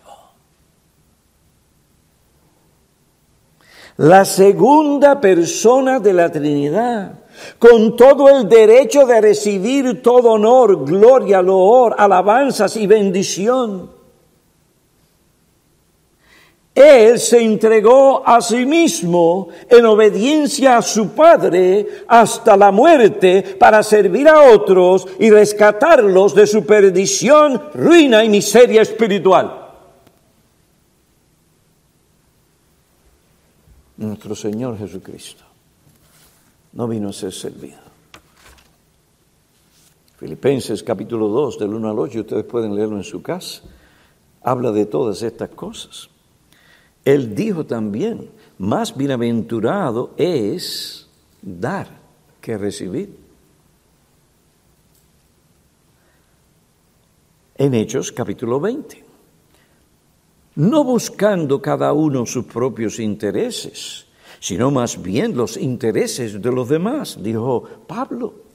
La 3.97 4.25
segunda 4.25 5.19
persona 5.19 5.99
de 5.99 6.13
la 6.13 6.31
Trinidad, 6.31 7.19
con 7.59 7.95
todo 7.95 8.29
el 8.29 8.49
derecho 8.49 9.05
de 9.05 9.21
recibir 9.21 10.01
todo 10.01 10.31
honor, 10.31 10.85
gloria, 10.85 11.41
loor, 11.41 11.95
alabanzas 11.97 12.75
y 12.77 12.87
bendición 12.87 14.00
él 16.81 17.19
se 17.19 17.41
entregó 17.41 18.27
a 18.27 18.41
sí 18.41 18.65
mismo 18.65 19.49
en 19.69 19.85
obediencia 19.85 20.77
a 20.77 20.81
su 20.81 21.09
Padre 21.09 22.03
hasta 22.07 22.57
la 22.57 22.71
muerte 22.71 23.55
para 23.59 23.83
servir 23.83 24.27
a 24.27 24.51
otros 24.51 25.07
y 25.19 25.29
rescatarlos 25.29 26.35
de 26.35 26.47
su 26.47 26.65
perdición, 26.65 27.61
ruina 27.73 28.23
y 28.23 28.29
miseria 28.29 28.81
espiritual. 28.81 29.59
Nuestro 33.97 34.35
Señor 34.35 34.77
Jesucristo 34.77 35.43
no 36.73 36.87
vino 36.87 37.09
a 37.09 37.13
ser 37.13 37.33
servido. 37.33 37.77
Filipenses 40.17 40.83
capítulo 40.83 41.27
2 41.27 41.59
del 41.59 41.73
1 41.73 41.89
al 41.89 41.99
8, 41.99 42.19
ustedes 42.21 42.45
pueden 42.45 42.75
leerlo 42.75 42.97
en 42.97 43.03
su 43.03 43.21
casa, 43.21 43.61
habla 44.43 44.71
de 44.71 44.85
todas 44.85 45.21
estas 45.23 45.49
cosas. 45.49 46.09
Él 47.03 47.33
dijo 47.33 47.65
también, 47.65 48.29
más 48.57 48.95
bienaventurado 48.95 50.11
es 50.17 51.07
dar 51.41 51.87
que 52.39 52.57
recibir. 52.57 53.17
En 57.55 57.73
Hechos 57.73 58.11
capítulo 58.11 58.59
20. 58.59 59.05
no 60.55 60.83
buscando 60.83 61.61
cada 61.61 61.93
uno 61.93 62.25
sus 62.25 62.45
propios 62.45 62.99
intereses, 62.99 64.05
sino 64.39 64.69
más 64.69 65.01
bien 65.01 65.35
los 65.35 65.55
intereses 65.57 66.41
de 66.41 66.51
los 66.51 66.67
demás, 66.67 67.17
dijo 67.21 67.63
Pablo. 67.87 68.50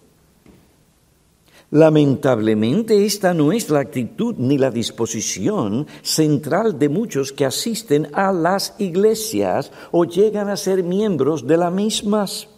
Lamentablemente 1.70 3.04
esta 3.04 3.34
no 3.34 3.50
es 3.50 3.70
la 3.70 3.80
actitud 3.80 4.36
ni 4.38 4.56
la 4.56 4.70
disposición 4.70 5.86
central 6.02 6.78
de 6.78 6.88
muchos 6.88 7.32
que 7.32 7.44
asisten 7.44 8.08
a 8.12 8.32
las 8.32 8.74
iglesias 8.78 9.72
o 9.90 10.04
llegan 10.04 10.48
a 10.48 10.56
ser 10.56 10.84
miembros 10.84 11.46
de 11.46 11.56
las 11.56 11.72
mismas. 11.72 12.48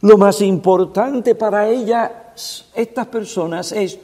Lo 0.00 0.16
más 0.16 0.40
importante 0.40 1.34
para 1.34 1.68
ellas, 1.68 2.70
estas 2.74 3.06
personas, 3.06 3.72
es 3.72 3.98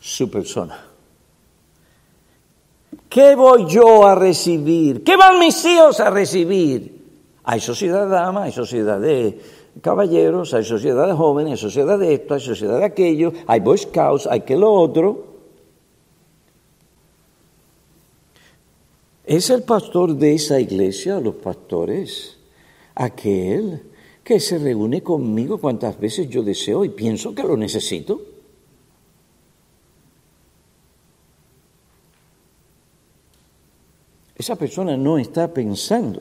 su 0.00 0.30
persona. 0.30 0.82
¿Qué 3.08 3.34
voy 3.34 3.66
yo 3.68 4.06
a 4.06 4.14
recibir? 4.14 5.04
¿Qué 5.04 5.16
van 5.16 5.38
mis 5.38 5.64
hijos 5.64 6.00
a 6.00 6.10
recibir? 6.10 7.04
Hay 7.44 7.60
sociedad 7.60 8.06
de 8.06 8.10
damas, 8.10 8.44
hay 8.44 8.52
sociedad 8.52 8.98
de 8.98 9.40
caballeros, 9.80 10.54
hay 10.54 10.64
sociedad 10.64 11.06
de 11.06 11.14
jóvenes, 11.14 11.52
hay 11.52 11.58
sociedad 11.58 11.98
de 11.98 12.14
esto, 12.14 12.34
hay 12.34 12.40
sociedad 12.40 12.78
de 12.78 12.84
aquello, 12.84 13.32
hay 13.46 13.60
Boy 13.60 13.78
Scouts, 13.78 14.26
hay 14.26 14.42
que 14.42 14.56
lo 14.56 14.72
otro. 14.72 15.34
¿Es 19.24 19.50
el 19.50 19.62
pastor 19.62 20.14
de 20.16 20.34
esa 20.34 20.60
iglesia, 20.60 21.18
los 21.18 21.36
pastores, 21.36 22.36
aquel 22.94 23.82
que 24.22 24.38
se 24.38 24.58
reúne 24.58 25.02
conmigo 25.02 25.58
cuantas 25.58 25.98
veces 25.98 26.28
yo 26.28 26.42
deseo 26.42 26.84
y 26.84 26.90
pienso 26.90 27.34
que 27.34 27.42
lo 27.42 27.56
necesito? 27.56 28.20
Esa 34.36 34.56
persona 34.56 34.96
no 34.96 35.16
está 35.16 35.54
pensando 35.54 36.20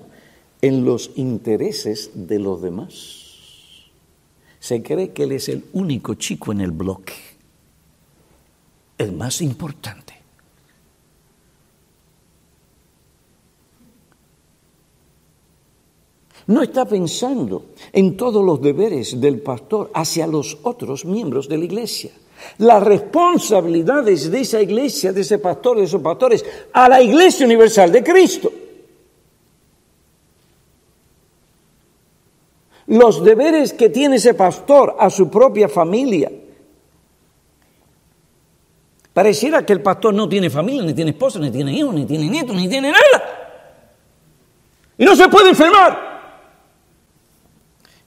en 0.62 0.86
los 0.86 1.12
intereses 1.16 2.12
de 2.14 2.40
los 2.40 2.62
demás 2.62 3.23
se 4.64 4.82
cree 4.82 5.12
que 5.12 5.24
él 5.24 5.34
es 5.34 5.50
el 5.50 5.66
único 5.74 6.14
chico 6.14 6.54
en 6.54 6.62
el 6.62 6.72
bloque, 6.72 7.12
el 8.98 9.12
más 9.12 9.42
importante. 9.42 10.14
No 16.48 16.64
está 16.64 16.86
pensando 16.86 17.72
en 17.92 18.16
todos 18.16 18.42
los 18.42 18.62
deberes 18.62 19.20
del 19.20 19.42
pastor 19.42 19.92
hacia 19.94 20.28
los 20.28 20.58
otros 20.64 21.04
miembros 21.04 21.50
de 21.50 21.58
la 21.58 21.66
iglesia. 21.66 22.12
Las 22.60 22.82
responsabilidades 22.84 24.32
de 24.32 24.40
esa 24.40 24.62
iglesia, 24.62 25.12
de 25.12 25.22
ese 25.22 25.40
pastor, 25.40 25.78
de 25.78 25.84
esos 25.84 26.02
pastores, 26.02 26.46
a 26.72 26.88
la 26.88 27.02
iglesia 27.02 27.46
universal 27.46 27.92
de 27.92 28.02
Cristo. 28.02 28.50
Los 32.88 33.24
deberes 33.24 33.74
que 33.74 33.90
tiene 33.90 34.18
ese 34.18 34.34
pastor 34.34 34.96
a 35.00 35.10
su 35.10 35.30
propia 35.30 35.70
familia. 35.70 36.32
Pareciera 39.14 39.66
que 39.66 39.74
el 39.74 39.82
pastor 39.82 40.14
no 40.14 40.28
tiene 40.28 40.50
familia, 40.50 40.84
ni 40.84 40.94
tiene 40.94 41.12
esposa, 41.12 41.40
ni 41.40 41.52
tiene 41.52 41.74
hijos, 41.74 41.94
ni 41.94 42.06
tiene 42.06 42.30
nietos, 42.30 42.56
ni 42.56 42.68
tiene 42.68 42.92
nada. 42.92 43.24
Y 44.98 45.06
no 45.06 45.16
se 45.16 45.30
puede 45.30 45.50
enfermar. 45.50 46.14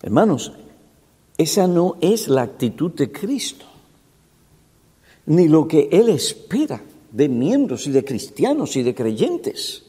Hermanos, 0.03 0.53
esa 1.39 1.67
no 1.67 1.97
es 2.01 2.29
la 2.29 2.43
actitud 2.43 2.93
de 2.93 3.13
Cristo, 3.13 3.67
ni 5.27 5.49
lo 5.49 5.67
que 5.69 5.89
Él 5.93 6.09
espera 6.09 6.83
de 7.11 7.29
miembros 7.29 7.87
y 7.87 7.93
de 7.93 8.05
cristianos 8.05 8.77
y 8.77 8.83
de 8.83 8.95
creyentes. 8.95 9.85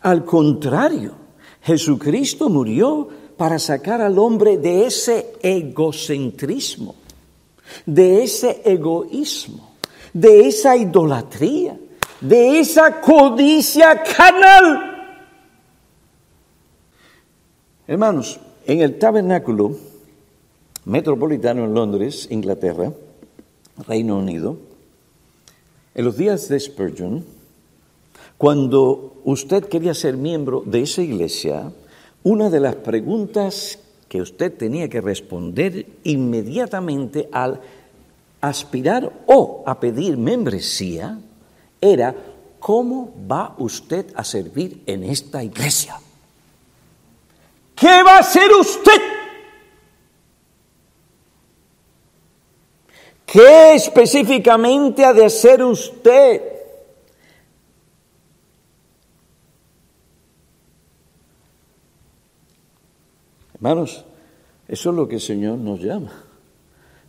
Al 0.00 0.24
contrario, 0.24 1.14
Jesucristo 1.62 2.48
murió 2.48 3.08
para 3.36 3.58
sacar 3.58 4.00
al 4.00 4.18
hombre 4.18 4.56
de 4.56 4.86
ese 4.86 5.34
egocentrismo, 5.42 6.94
de 7.84 8.22
ese 8.22 8.62
egoísmo, 8.64 9.74
de 10.12 10.48
esa 10.48 10.76
idolatría, 10.76 11.78
de 12.20 12.60
esa 12.60 13.00
codicia 13.00 14.02
canal. 14.02 14.92
Hermanos, 17.86 18.40
en 18.66 18.80
el 18.80 18.98
tabernáculo 18.98 19.76
metropolitano 20.86 21.64
en 21.64 21.74
Londres, 21.74 22.28
Inglaterra, 22.30 22.92
Reino 23.86 24.16
Unido, 24.16 24.56
en 25.94 26.04
los 26.04 26.16
días 26.16 26.48
de 26.48 26.58
Spurgeon, 26.58 27.24
cuando 28.38 29.14
usted 29.24 29.64
quería 29.64 29.94
ser 29.94 30.16
miembro 30.16 30.62
de 30.64 30.82
esa 30.82 31.02
iglesia, 31.02 31.72
una 32.26 32.50
de 32.50 32.58
las 32.58 32.74
preguntas 32.74 33.78
que 34.08 34.20
usted 34.20 34.52
tenía 34.52 34.88
que 34.88 35.00
responder 35.00 35.86
inmediatamente 36.02 37.28
al 37.30 37.60
aspirar 38.40 39.12
o 39.26 39.62
a 39.64 39.78
pedir 39.78 40.16
membresía 40.16 41.20
era, 41.80 42.16
¿cómo 42.58 43.14
va 43.30 43.54
usted 43.58 44.06
a 44.16 44.24
servir 44.24 44.82
en 44.86 45.04
esta 45.04 45.44
iglesia? 45.44 46.00
¿Qué 47.76 48.02
va 48.02 48.16
a 48.16 48.20
hacer 48.20 48.50
usted? 48.58 49.02
¿Qué 53.24 53.74
específicamente 53.74 55.04
ha 55.04 55.12
de 55.12 55.26
hacer 55.26 55.62
usted? 55.62 56.55
Hermanos, 63.66 64.04
eso 64.68 64.90
es 64.90 64.96
lo 64.96 65.08
que 65.08 65.16
el 65.16 65.20
Señor 65.20 65.58
nos 65.58 65.80
llama. 65.80 66.12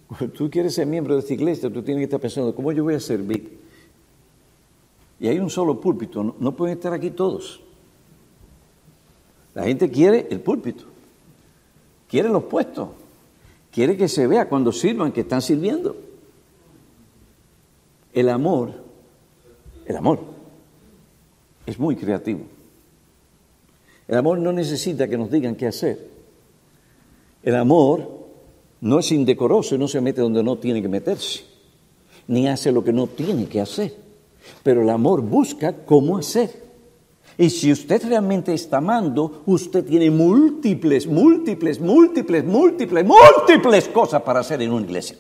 Cuando 0.08 0.30
tú 0.30 0.50
quieres 0.50 0.74
ser 0.74 0.88
miembro 0.88 1.14
de 1.14 1.20
esta 1.20 1.36
iglesia, 1.36 1.72
tú 1.72 1.84
tienes 1.84 2.02
que 2.02 2.06
estar 2.06 2.20
pensando, 2.20 2.56
¿cómo 2.56 2.72
yo 2.72 2.84
voy 2.84 2.96
a 2.96 3.00
servir? 3.00 3.60
Y 5.20 5.28
hay 5.28 5.38
un 5.38 5.52
solo 5.52 5.80
púlpito, 5.80 6.36
no, 6.40 6.56
pueden 6.56 6.78
estar 6.78 6.94
aquí 6.94 7.12
todos. 7.12 7.62
La 9.54 9.66
gente 9.66 9.92
quiere 9.92 10.30
el 10.32 10.40
púlpito, 10.40 10.86
quiere 12.10 12.28
los 12.28 12.46
puestos, 12.46 12.90
quiere 13.72 13.96
que 13.96 14.08
se 14.08 14.26
vea 14.26 14.50
cuando 14.50 14.72
sirvan 14.72 15.12
que 15.12 15.22
están 15.22 15.44
sirviendo. 15.44 15.96
El 18.14 18.30
amor, 18.30 18.74
el 19.86 19.96
amor, 19.96 20.22
es 21.68 21.78
muy 21.78 21.96
creativo. 21.96 22.40
El 24.08 24.18
amor 24.18 24.40
no 24.40 24.52
necesita 24.52 25.08
que 25.08 25.20
nos 25.20 25.30
digan 25.30 25.54
qué 25.56 25.68
hacer. 25.68 26.17
El 27.48 27.56
amor 27.56 28.10
no 28.82 29.00
es 29.00 29.10
indecoroso 29.14 29.74
y 29.74 29.78
no 29.78 29.88
se 29.88 30.02
mete 30.02 30.20
donde 30.20 30.44
no 30.44 30.58
tiene 30.58 30.82
que 30.82 30.90
meterse, 30.90 31.46
ni 32.28 32.46
hace 32.46 32.74
lo 32.74 32.84
que 32.84 32.92
no 32.92 33.08
tiene 33.08 33.48
que 33.48 33.62
hacer. 33.62 33.96
Pero 34.64 34.82
el 34.82 34.90
amor 34.90 35.22
busca 35.22 35.72
cómo 35.86 36.18
hacer. 36.18 36.52
Y 37.38 37.50
si 37.50 37.72
usted 37.72 38.06
realmente 38.06 38.54
está 38.54 38.80
amando, 38.80 39.44
usted 39.46 39.86
tiene 39.86 40.12
múltiples, 40.12 41.08
múltiples, 41.08 41.80
múltiples, 41.80 42.44
múltiples, 42.44 43.06
múltiples 43.06 43.88
cosas 43.88 44.22
para 44.24 44.42
hacer 44.42 44.62
en 44.62 44.74
una 44.74 44.86
iglesia. 44.86 45.16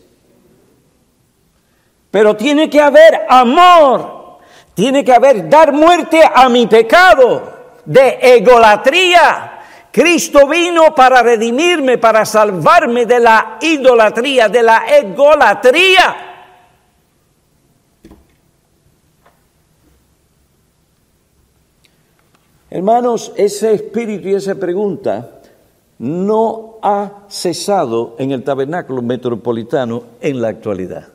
Pero 2.11 2.35
tiene 2.35 2.69
que 2.69 2.81
haber 2.81 3.21
amor, 3.29 4.39
tiene 4.73 5.05
que 5.05 5.13
haber 5.13 5.47
dar 5.47 5.71
muerte 5.71 6.19
a 6.35 6.49
mi 6.49 6.67
pecado 6.67 7.53
de 7.85 8.19
egolatría, 8.21 9.57
Cristo 9.97 10.47
vino 10.47 10.93
para 10.93 11.23
redimirme, 11.23 11.97
para 11.97 12.23
salvarme 12.23 13.07
de 13.07 13.19
la 13.19 13.57
idolatría, 13.60 14.47
de 14.47 14.62
la 14.62 14.83
egolatría. 14.95 16.15
Hermanos, 22.69 23.32
ese 23.36 23.74
espíritu 23.74 24.28
y 24.28 24.36
esa 24.36 24.53
pregunta 24.53 25.41
no 25.97 26.78
ha 26.84 27.24
cesado 27.28 28.15
en 28.19 28.30
el 28.30 28.43
tabernáculo 28.43 29.01
metropolitano 29.01 30.03
en 30.22 30.39
la 30.39 30.49
actualidad. 30.49 31.07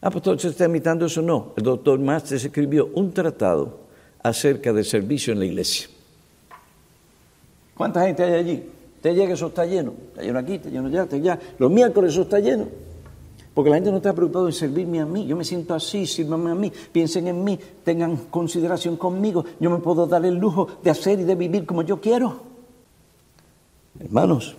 Ah, 0.00 0.10
pastor, 0.10 0.40
¿se 0.40 0.48
está 0.48 0.64
imitando 0.64 1.06
eso? 1.06 1.22
No. 1.22 1.52
El 1.56 1.62
doctor 1.62 2.00
Masters 2.00 2.44
escribió 2.46 2.90
un 2.94 3.12
tratado 3.14 3.78
acerca 4.24 4.72
del 4.72 4.84
servicio 4.84 5.32
en 5.32 5.38
la 5.38 5.44
iglesia. 5.44 5.93
¿Cuánta 7.76 8.06
gente 8.06 8.22
hay 8.22 8.34
allí? 8.34 8.62
Usted 8.96 9.14
llega, 9.14 9.34
eso 9.34 9.48
está 9.48 9.66
lleno. 9.66 9.92
Está 10.08 10.22
lleno 10.22 10.38
aquí, 10.38 10.54
está 10.54 10.68
lleno 10.70 10.88
allá, 10.88 11.02
está 11.02 11.16
allá. 11.16 11.38
Los 11.58 11.70
miércoles 11.70 12.12
eso 12.12 12.22
está 12.22 12.40
lleno. 12.40 12.66
Porque 13.52 13.70
la 13.70 13.76
gente 13.76 13.90
no 13.90 13.98
está 13.98 14.12
preocupada 14.12 14.46
en 14.46 14.52
servirme 14.52 15.00
a 15.00 15.06
mí. 15.06 15.26
Yo 15.26 15.36
me 15.36 15.44
siento 15.44 15.74
así, 15.74 16.06
sírvanme 16.06 16.50
a 16.50 16.54
mí, 16.54 16.72
piensen 16.90 17.28
en 17.28 17.44
mí, 17.44 17.58
tengan 17.84 18.16
consideración 18.30 18.96
conmigo. 18.96 19.44
Yo 19.60 19.70
me 19.70 19.78
puedo 19.78 20.06
dar 20.06 20.24
el 20.24 20.34
lujo 20.34 20.66
de 20.82 20.90
hacer 20.90 21.20
y 21.20 21.24
de 21.24 21.34
vivir 21.36 21.64
como 21.64 21.82
yo 21.82 22.00
quiero. 22.00 22.40
Hermanos, 24.00 24.56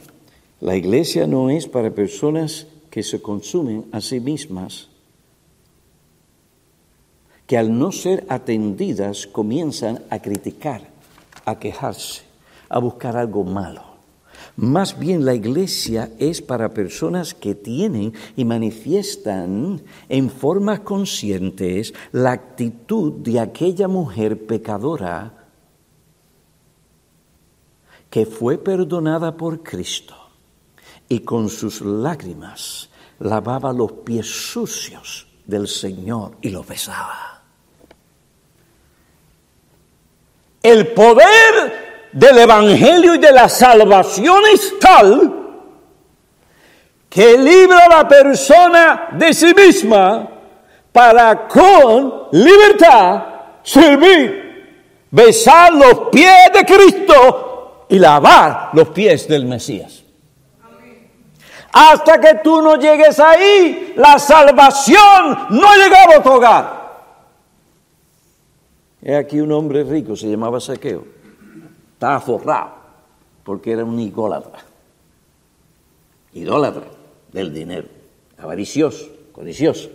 la 0.61 0.78
iglesia 0.78 1.28
no 1.28 1.49
es 1.49 1.68
para 1.68 1.91
personas 1.91 2.68
que 2.89 3.03
se 3.03 3.22
consumen 3.22 3.86
a 3.91 3.99
sí 3.99 4.22
mismas, 4.22 4.88
que 7.45 7.57
al 7.57 7.78
no 7.78 7.91
ser 7.91 8.26
atendidas 8.30 9.28
comienzan 9.28 10.03
a 10.09 10.20
criticar, 10.22 10.88
a 11.43 11.59
quejarse, 11.59 12.22
a 12.70 12.80
buscar 12.80 13.18
algo 13.18 13.43
malo. 13.43 13.95
Más 14.57 14.97
bien 14.97 15.26
la 15.26 15.34
iglesia 15.34 16.11
es 16.18 16.41
para 16.41 16.74
personas 16.74 17.34
que 17.34 17.55
tienen 17.55 18.13
y 18.36 18.45
manifiestan 18.45 19.82
en 20.07 20.30
formas 20.30 20.80
conscientes 20.82 21.93
la 22.11 22.32
actitud 22.32 23.13
de 23.13 23.39
aquella 23.39 23.88
mujer 23.88 24.45
pecadora 24.45 25.34
que 28.09 28.26
fue 28.26 28.57
perdonada 28.57 29.36
por 29.36 29.61
Cristo 29.61 30.16
y 31.09 31.20
con 31.20 31.49
sus 31.49 31.82
lágrimas 31.82 32.89
lavaba 33.20 33.74
los 33.74 33.91
pies 33.91 34.26
sucios 34.26 35.28
del 35.45 35.68
Señor 35.68 36.38
y 36.41 36.49
los 36.49 36.66
besaba. 36.66 37.43
El 40.63 40.88
poder 40.93 41.84
del 42.16 42.38
Evangelio 42.38 43.16
y 43.16 43.18
de 43.18 43.32
la 43.34 43.49
salvación 43.49 44.41
es 44.53 44.80
tal 44.80 45.34
que 47.09 47.38
libra 47.38 47.86
a 47.86 47.89
la 47.89 48.07
persona 48.07 49.09
de 49.11 49.34
sí 49.34 49.53
misma 49.53 50.30
para 50.93 51.45
con 51.45 52.30
libertad 52.32 53.22
servir, 53.63 55.07
besar 55.11 55.74
los 55.74 56.09
pies 56.09 56.53
de 56.53 56.66
Cristo 56.66 57.86
y 57.89 57.99
lavar 57.99 58.70
los 58.72 58.89
pies 58.89 59.28
del 59.28 59.45
Mesías. 59.45 60.01
Hasta 61.74 62.22
que 62.22 62.36
tú 62.36 62.61
no 62.61 62.78
llegues 62.78 63.20
ahí, 63.20 63.93
la 63.97 64.18
salvación 64.18 65.47
no 65.49 65.68
ha 65.68 66.18
a 66.18 66.24
tu 66.24 66.32
hogar. 66.32 66.86
He 69.01 69.18
aquí 69.18 69.41
un 69.41 69.51
hombre 69.51 69.84
rico, 69.84 70.16
se 70.16 70.28
llamaba 70.28 70.61
Saqueo. 70.61 71.14
Estaba 71.95 72.19
forrado 72.19 72.71
porque 73.45 73.71
era 73.71 73.85
un 73.85 73.97
idólatra. 73.97 74.59
Idólatra 76.33 76.83
del 77.31 77.53
dinero, 77.53 77.87
avaricioso, 78.37 79.07
codicioso. 79.31 79.89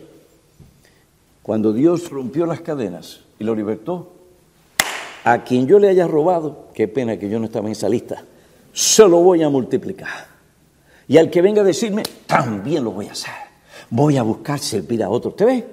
Cuando 1.42 1.74
Dios 1.74 2.08
rompió 2.08 2.46
las 2.46 2.62
cadenas 2.62 3.20
y 3.38 3.44
lo 3.44 3.54
libertó, 3.54 4.12
a 5.24 5.44
quien 5.44 5.66
yo 5.66 5.78
le 5.78 5.88
haya 5.88 6.06
robado, 6.06 6.68
qué 6.72 6.88
pena 6.88 7.18
que 7.18 7.28
yo 7.28 7.38
no 7.38 7.44
estaba 7.44 7.66
en 7.66 7.72
esa 7.72 7.88
lista, 7.88 8.24
se 8.72 9.06
lo 9.06 9.18
voy 9.18 9.42
a 9.42 9.50
multiplicar. 9.50 10.26
Y 11.06 11.18
al 11.18 11.28
que 11.28 11.42
venga 11.42 11.60
a 11.60 11.64
decirme, 11.64 12.02
también 12.26 12.82
lo 12.82 12.92
voy 12.92 13.08
a 13.08 13.12
hacer. 13.12 13.34
Voy 13.90 14.16
a 14.16 14.22
buscar 14.22 14.58
servir 14.58 15.02
a 15.02 15.10
otro. 15.10 15.32
¿Te 15.32 15.44
ve? 15.44 15.66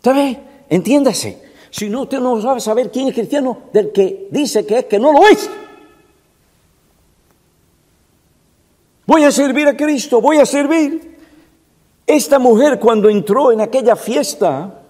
¿Te 0.00 0.12
ve? 0.14 0.38
Entiéndase. 0.70 1.47
Si 1.70 1.88
no, 1.88 2.02
usted 2.02 2.20
no 2.20 2.40
sabe 2.40 2.60
saber 2.60 2.90
quién 2.90 3.08
es 3.08 3.14
cristiano 3.14 3.64
del 3.72 3.92
que 3.92 4.28
dice 4.30 4.64
que 4.64 4.78
es 4.78 4.84
que 4.86 4.98
no 4.98 5.12
lo 5.12 5.26
es. 5.26 5.50
Voy 9.06 9.24
a 9.24 9.30
servir 9.30 9.66
a 9.68 9.76
Cristo, 9.76 10.20
voy 10.20 10.38
a 10.38 10.46
servir. 10.46 11.16
Esta 12.06 12.38
mujer 12.38 12.78
cuando 12.78 13.08
entró 13.08 13.52
en 13.52 13.60
aquella 13.60 13.96
fiesta 13.96 14.82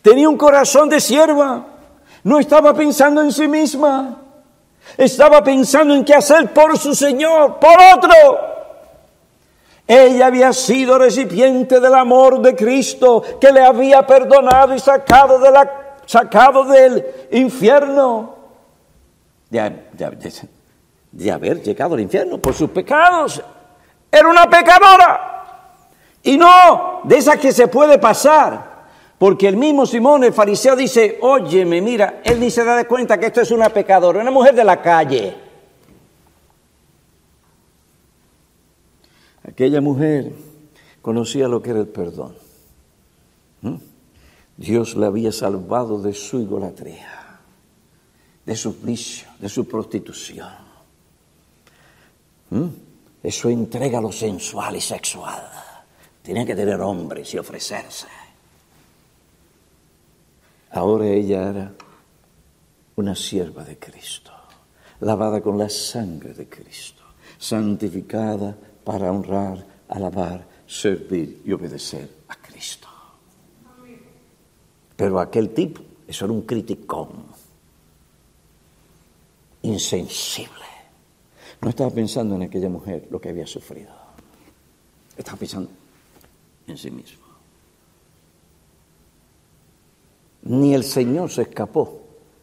tenía 0.00 0.28
un 0.28 0.38
corazón 0.38 0.88
de 0.88 1.00
sierva, 1.00 1.66
no 2.24 2.38
estaba 2.38 2.74
pensando 2.74 3.20
en 3.20 3.32
sí 3.32 3.46
misma. 3.48 4.22
Estaba 4.96 5.44
pensando 5.44 5.94
en 5.94 6.04
qué 6.04 6.14
hacer 6.14 6.52
por 6.52 6.78
su 6.78 6.94
Señor, 6.94 7.58
por 7.58 7.76
otro. 7.94 8.57
Ella 9.90 10.26
había 10.26 10.52
sido 10.52 10.98
recipiente 10.98 11.80
del 11.80 11.94
amor 11.94 12.42
de 12.42 12.54
Cristo 12.54 13.22
que 13.40 13.50
le 13.50 13.62
había 13.62 14.06
perdonado 14.06 14.74
y 14.74 14.78
sacado, 14.78 15.38
de 15.38 15.50
la, 15.50 15.96
sacado 16.04 16.64
del 16.64 17.02
infierno. 17.32 18.36
De, 19.48 21.32
haber 21.32 21.62
llegado 21.62 21.94
al 21.94 22.00
infierno 22.00 22.36
por 22.36 22.52
sus 22.52 22.68
pecados. 22.68 23.42
Era 24.12 24.28
una 24.28 24.44
pecadora. 24.50 25.72
Y 26.22 26.36
no 26.36 27.00
de 27.04 27.16
esas 27.16 27.38
que 27.38 27.50
se 27.50 27.68
puede 27.68 27.96
pasar. 27.96 28.68
Porque 29.16 29.48
el 29.48 29.56
mismo 29.56 29.86
Simón, 29.86 30.22
el 30.22 30.34
fariseo, 30.34 30.76
dice, 30.76 31.18
óyeme, 31.22 31.80
mira, 31.80 32.20
él 32.22 32.38
ni 32.38 32.50
se 32.50 32.62
da 32.62 32.76
de 32.76 32.86
cuenta 32.86 33.18
que 33.18 33.26
esto 33.26 33.40
es 33.40 33.50
una 33.50 33.70
pecadora, 33.70 34.20
una 34.20 34.30
mujer 34.30 34.54
de 34.54 34.64
la 34.64 34.82
calle. 34.82 35.47
Aquella 39.58 39.80
mujer 39.80 40.32
conocía 41.02 41.48
lo 41.48 41.60
que 41.60 41.70
era 41.70 41.80
el 41.80 41.88
perdón. 41.88 42.32
¿Mm? 43.62 43.74
Dios 44.56 44.94
la 44.94 45.08
había 45.08 45.32
salvado 45.32 46.00
de 46.00 46.14
su 46.14 46.38
idolatría, 46.38 47.40
de 48.46 48.54
su 48.54 48.74
vicio, 48.74 49.26
de 49.40 49.48
su 49.48 49.66
prostitución. 49.66 50.48
¿Mm? 52.50 52.66
Eso 53.20 53.48
entrega 53.48 54.00
lo 54.00 54.12
sensual 54.12 54.76
y 54.76 54.80
sexual. 54.80 55.42
Tiene 56.22 56.46
que 56.46 56.54
tener 56.54 56.80
hombres 56.80 57.34
y 57.34 57.38
ofrecerse. 57.38 58.06
Ahora 60.70 61.08
ella 61.08 61.50
era 61.50 61.72
una 62.94 63.16
sierva 63.16 63.64
de 63.64 63.76
Cristo, 63.76 64.30
lavada 65.00 65.40
con 65.40 65.58
la 65.58 65.68
sangre 65.68 66.32
de 66.32 66.48
Cristo, 66.48 67.02
santificada 67.40 68.56
para 68.88 69.12
honrar, 69.12 69.62
alabar, 69.90 70.46
servir 70.66 71.42
y 71.44 71.52
obedecer 71.52 72.08
a 72.26 72.36
Cristo. 72.36 72.88
Pero 74.96 75.20
aquel 75.20 75.52
tipo, 75.52 75.82
eso 76.06 76.24
era 76.24 76.32
un 76.32 76.40
criticón, 76.40 77.26
insensible. 79.60 80.64
No 81.60 81.68
estaba 81.68 81.90
pensando 81.90 82.36
en 82.36 82.44
aquella 82.44 82.70
mujer 82.70 83.08
lo 83.10 83.20
que 83.20 83.28
había 83.28 83.46
sufrido. 83.46 83.92
Estaba 85.18 85.36
pensando 85.36 85.68
en 86.66 86.78
sí 86.78 86.90
mismo. 86.90 87.26
Ni 90.44 90.72
el 90.72 90.82
Señor 90.82 91.30
se 91.30 91.42
escapó, 91.42 92.00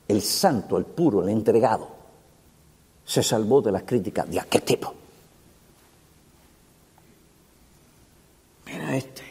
el 0.07 0.21
santo, 0.21 0.77
el 0.77 0.85
puro, 0.85 1.23
el 1.23 1.29
entregado, 1.29 1.89
se 3.03 3.23
salvó 3.23 3.63
de 3.63 3.71
las 3.71 3.81
críticas 3.81 4.29
de 4.29 4.39
aquel 4.39 4.61
tipo. 4.61 4.93
Mira 8.65 8.97
este, 8.97 9.23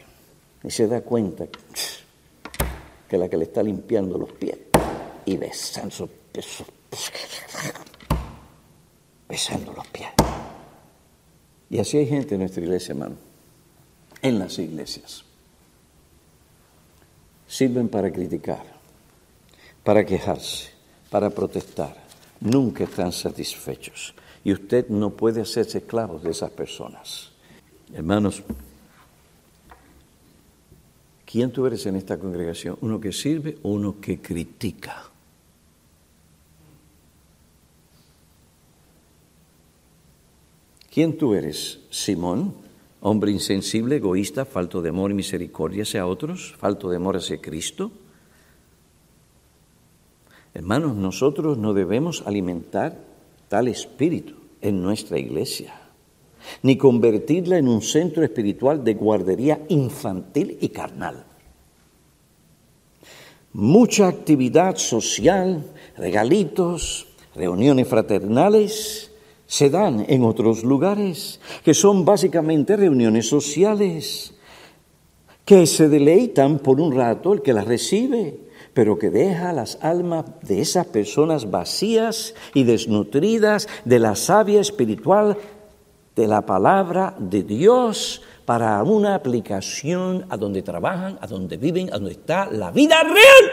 y 0.65 0.71
se 0.71 0.87
da 0.87 1.01
cuenta 1.01 1.45
que 3.07 3.17
la 3.17 3.29
que 3.29 3.37
le 3.37 3.45
está 3.45 3.61
limpiando 3.61 4.17
los 4.17 4.31
pies 4.31 4.57
y 5.25 5.37
besando, 5.37 6.09
besando 9.29 9.73
los 9.73 9.87
pies. 9.87 10.09
Y 11.69 11.79
así 11.79 11.97
hay 11.97 12.07
gente 12.07 12.35
en 12.35 12.41
nuestra 12.41 12.63
iglesia, 12.63 12.93
hermano, 12.93 13.15
en 14.21 14.39
las 14.39 14.57
iglesias 14.59 15.25
sirven 17.47 17.89
para 17.89 18.11
criticar, 18.11 18.63
para 19.83 20.05
quejarse, 20.05 20.71
para 21.09 21.29
protestar. 21.29 21.95
Nunca 22.41 22.83
están 22.83 23.11
satisfechos. 23.11 24.13
Y 24.43 24.51
usted 24.51 24.89
no 24.89 25.11
puede 25.11 25.41
hacerse 25.41 25.79
esclavo 25.79 26.19
de 26.19 26.31
esas 26.31 26.51
personas. 26.51 27.31
Hermanos, 27.93 28.43
¿quién 31.35 31.51
tú 31.51 31.65
eres 31.65 31.85
en 31.85 31.97
esta 31.97 32.17
congregación? 32.17 32.77
¿Uno 32.79 33.01
que 33.01 33.11
sirve 33.11 33.57
o 33.63 33.71
uno 33.71 33.99
que 33.99 34.21
critica? 34.21 35.11
¿Quién 40.89 41.17
tú 41.17 41.33
eres? 41.33 41.81
¿Simón? 41.89 42.53
hombre 43.01 43.31
insensible, 43.31 43.97
egoísta, 43.97 44.45
falto 44.45 44.81
de 44.81 44.89
amor 44.89 45.11
y 45.11 45.13
misericordia 45.13 45.83
hacia 45.83 46.07
otros, 46.07 46.55
falto 46.57 46.89
de 46.89 46.95
amor 46.95 47.17
hacia 47.17 47.41
Cristo. 47.41 47.91
Hermanos, 50.53 50.95
nosotros 50.95 51.57
no 51.57 51.73
debemos 51.73 52.23
alimentar 52.25 52.97
tal 53.49 53.67
espíritu 53.67 54.35
en 54.61 54.81
nuestra 54.81 55.19
iglesia, 55.19 55.81
ni 56.63 56.77
convertirla 56.77 57.57
en 57.57 57.67
un 57.67 57.81
centro 57.81 58.23
espiritual 58.23 58.85
de 58.85 58.93
guardería 58.93 59.59
infantil 59.67 60.57
y 60.61 60.69
carnal. 60.69 61.24
Mucha 63.57 64.09
actividad 64.09 64.75
social, 64.75 65.63
regalitos, 65.95 67.07
reuniones 67.33 67.87
fraternales, 67.87 69.11
se 69.47 69.69
dan 69.69 70.05
en 70.09 70.25
otros 70.25 70.65
lugares, 70.65 71.39
que 71.63 71.73
son 71.73 72.03
básicamente 72.03 72.75
reuniones 72.75 73.29
sociales, 73.29 74.33
que 75.45 75.67
se 75.67 75.87
deleitan 75.87 76.59
por 76.59 76.81
un 76.81 76.93
rato 76.93 77.31
el 77.31 77.41
que 77.41 77.53
las 77.53 77.65
recibe, 77.65 78.41
pero 78.73 78.99
que 78.99 79.09
deja 79.09 79.53
las 79.53 79.77
almas 79.81 80.25
de 80.41 80.59
esas 80.59 80.87
personas 80.87 81.49
vacías 81.49 82.35
y 82.53 82.65
desnutridas 82.65 83.69
de 83.85 83.99
la 83.99 84.17
savia 84.17 84.59
espiritual 84.59 85.37
de 86.13 86.27
la 86.27 86.45
palabra 86.45 87.15
de 87.19 87.43
Dios, 87.43 88.21
para 88.45 88.81
una 88.83 89.15
aplicación 89.15 90.25
a 90.29 90.37
donde 90.37 90.61
trabajan, 90.61 91.17
a 91.19 91.27
donde 91.27 91.57
viven, 91.57 91.89
a 91.89 91.97
donde 91.97 92.11
está 92.11 92.49
la 92.51 92.71
vida 92.71 93.01
real. 93.03 93.51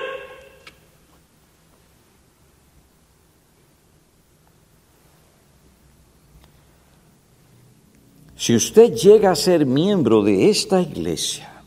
Si 8.36 8.54
usted 8.54 8.92
llega 8.92 9.30
a 9.30 9.36
ser 9.36 9.64
miembro 9.64 10.22
de 10.22 10.50
esta 10.50 10.80
iglesia, 10.80 11.62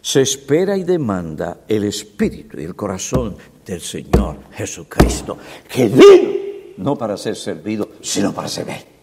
se 0.00 0.22
espera 0.22 0.76
y 0.76 0.82
demanda 0.82 1.58
el 1.68 1.84
espíritu 1.84 2.58
y 2.58 2.64
el 2.64 2.74
corazón 2.74 3.36
del 3.66 3.80
Señor 3.82 4.38
Jesucristo, 4.52 5.36
que 5.68 5.88
vino 5.88 6.38
no 6.78 6.96
para 6.96 7.16
ser 7.16 7.36
servido, 7.36 7.90
sino 8.00 8.32
para 8.32 8.48
servir. 8.48 8.97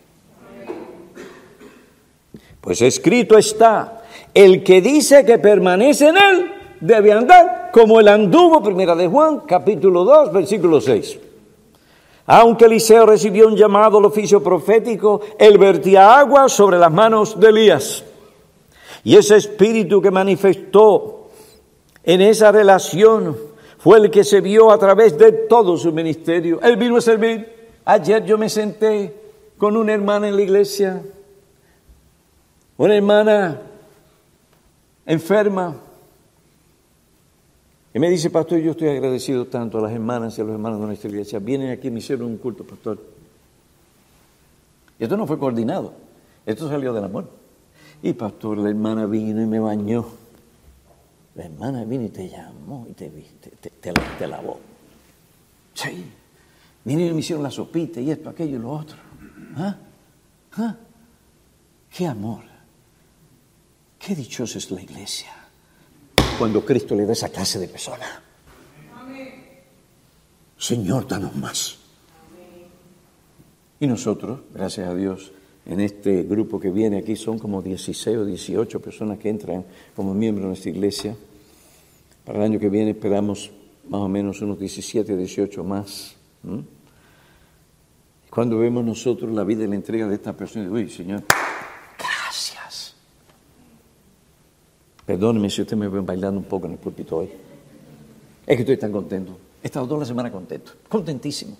Pues 2.65 2.81
escrito 2.81 3.37
está, 3.37 4.01
el 4.33 4.63
que 4.63 4.81
dice 4.81 5.23
que 5.23 5.37
permanece 5.37 6.07
en 6.07 6.17
él 6.17 6.51
debe 6.81 7.13
andar 7.13 7.69
como 7.71 7.99
el 7.99 8.07
anduvo, 8.07 8.63
primera 8.63 8.95
de 8.95 9.07
Juan, 9.07 9.41
capítulo 9.41 10.03
2, 10.03 10.33
versículo 10.33 10.81
6. 10.81 11.19
Aunque 12.25 12.65
Eliseo 12.65 13.05
recibió 13.05 13.47
un 13.47 13.55
llamado 13.55 13.99
al 13.99 14.05
oficio 14.05 14.41
profético, 14.41 15.21
él 15.37 15.59
vertía 15.59 16.17
agua 16.17 16.49
sobre 16.49 16.79
las 16.79 16.91
manos 16.91 17.39
de 17.39 17.49
Elías. 17.49 18.03
Y 19.03 19.15
ese 19.15 19.35
espíritu 19.35 20.01
que 20.01 20.09
manifestó 20.09 21.27
en 22.03 22.21
esa 22.21 22.51
relación 22.51 23.37
fue 23.77 23.99
el 23.99 24.09
que 24.09 24.23
se 24.23 24.41
vio 24.41 24.71
a 24.71 24.79
través 24.79 25.15
de 25.19 25.31
todo 25.31 25.77
su 25.77 25.91
ministerio. 25.91 26.59
Él 26.63 26.77
vino 26.77 26.97
a 26.97 27.01
servir. 27.01 27.47
Ayer 27.85 28.25
yo 28.25 28.39
me 28.39 28.49
senté 28.49 29.13
con 29.59 29.77
una 29.77 29.93
hermana 29.93 30.27
en 30.27 30.35
la 30.35 30.41
iglesia, 30.41 31.03
una 32.77 32.95
hermana 32.95 33.61
enferma, 35.05 35.75
y 37.95 37.99
me 37.99 38.09
dice, 38.09 38.29
pastor, 38.29 38.59
yo 38.59 38.71
estoy 38.71 38.89
agradecido 38.89 39.45
tanto 39.45 39.77
a 39.77 39.81
las 39.81 39.93
hermanas 39.93 40.37
y 40.37 40.41
a 40.41 40.43
los 40.43 40.53
hermanos 40.53 40.81
de 40.81 40.87
nuestra 40.87 41.09
iglesia. 41.09 41.39
Vienen 41.39 41.71
aquí, 41.71 41.89
me 41.89 41.99
hicieron 41.99 42.27
un 42.27 42.37
culto, 42.37 42.65
pastor. 42.65 43.01
Esto 44.99 45.15
no 45.15 45.25
fue 45.25 45.39
coordinado, 45.39 45.93
esto 46.45 46.67
salió 46.67 46.91
del 46.91 47.05
amor. 47.05 47.29
Y 48.03 48.11
pastor, 48.11 48.57
la 48.57 48.69
hermana 48.69 49.05
vino 49.05 49.41
y 49.41 49.45
me 49.45 49.59
bañó. 49.59 50.05
La 51.35 51.45
hermana 51.45 51.85
vino 51.85 52.03
y 52.03 52.09
te 52.09 52.27
llamó 52.27 52.85
y 52.89 52.93
te, 52.93 53.09
te, 53.09 53.93
te, 53.93 54.27
lavó. 54.27 54.59
Sí. 55.73 56.05
Vinieron 56.83 57.11
y 57.11 57.15
me 57.15 57.19
hicieron 57.21 57.43
la 57.43 57.51
sopita 57.51 58.01
y 58.01 58.11
esto, 58.11 58.29
aquello 58.29 58.57
y 58.57 58.61
lo 58.61 58.71
otro. 58.71 58.97
¿Ah? 59.55 59.77
¿Ah? 60.57 60.75
¡Qué 61.89 62.07
amor! 62.07 62.54
¡Qué 64.05 64.13
dichosa 64.13 64.59
es 64.59 64.69
la 64.69 64.83
iglesia! 64.83 65.33
Cuando 66.37 66.63
Cristo 66.63 66.93
le 66.93 67.07
da 67.07 67.13
esa 67.13 67.29
clase 67.29 67.57
de 67.57 67.67
persona. 67.67 68.21
Señor, 70.57 71.07
danos 71.07 71.35
más. 71.35 71.77
Y 73.79 73.87
nosotros, 73.87 74.41
gracias 74.53 74.87
a 74.87 74.93
Dios, 74.93 75.31
en 75.65 75.79
este 75.79 76.21
grupo 76.21 76.59
que 76.59 76.69
viene 76.69 76.99
aquí 76.99 77.15
son 77.15 77.39
como 77.39 77.63
16 77.63 78.17
o 78.17 78.25
18 78.25 78.79
personas 78.79 79.17
que 79.17 79.29
entran 79.29 79.65
como 79.95 80.13
miembros 80.13 80.43
de 80.43 80.47
nuestra 80.49 80.69
iglesia. 80.69 81.15
Para 82.23 82.37
el 82.39 82.45
año 82.45 82.59
que 82.59 82.69
viene 82.69 82.91
esperamos 82.91 83.49
más 83.89 84.01
o 84.01 84.07
menos 84.07 84.39
unos 84.41 84.59
17 84.59 85.13
o 85.13 85.17
18 85.17 85.63
más. 85.63 86.15
Cuando 88.29 88.59
vemos 88.59 88.85
nosotros 88.85 89.31
la 89.31 89.43
vida 89.43 89.63
y 89.63 89.67
la 89.67 89.75
entrega 89.75 90.07
de 90.07 90.13
esta 90.13 90.33
persona, 90.33 90.69
uy, 90.69 90.89
Señor, 90.91 91.23
gracias. 91.97 92.95
Perdóneme 95.05 95.49
si 95.49 95.61
usted 95.61 95.77
me 95.77 95.87
ve 95.87 96.01
bailando 96.01 96.39
un 96.39 96.45
poco 96.45 96.65
en 96.65 96.73
el 96.73 96.79
púlpito 96.79 97.17
hoy. 97.17 97.29
Es 98.45 98.55
que 98.55 98.61
estoy 98.61 98.77
tan 98.77 98.91
contento. 98.91 99.37
He 99.61 99.67
estado 99.67 99.87
toda 99.87 99.99
la 100.01 100.05
semana 100.05 100.31
contento, 100.31 100.73
contentísimo. 100.89 101.57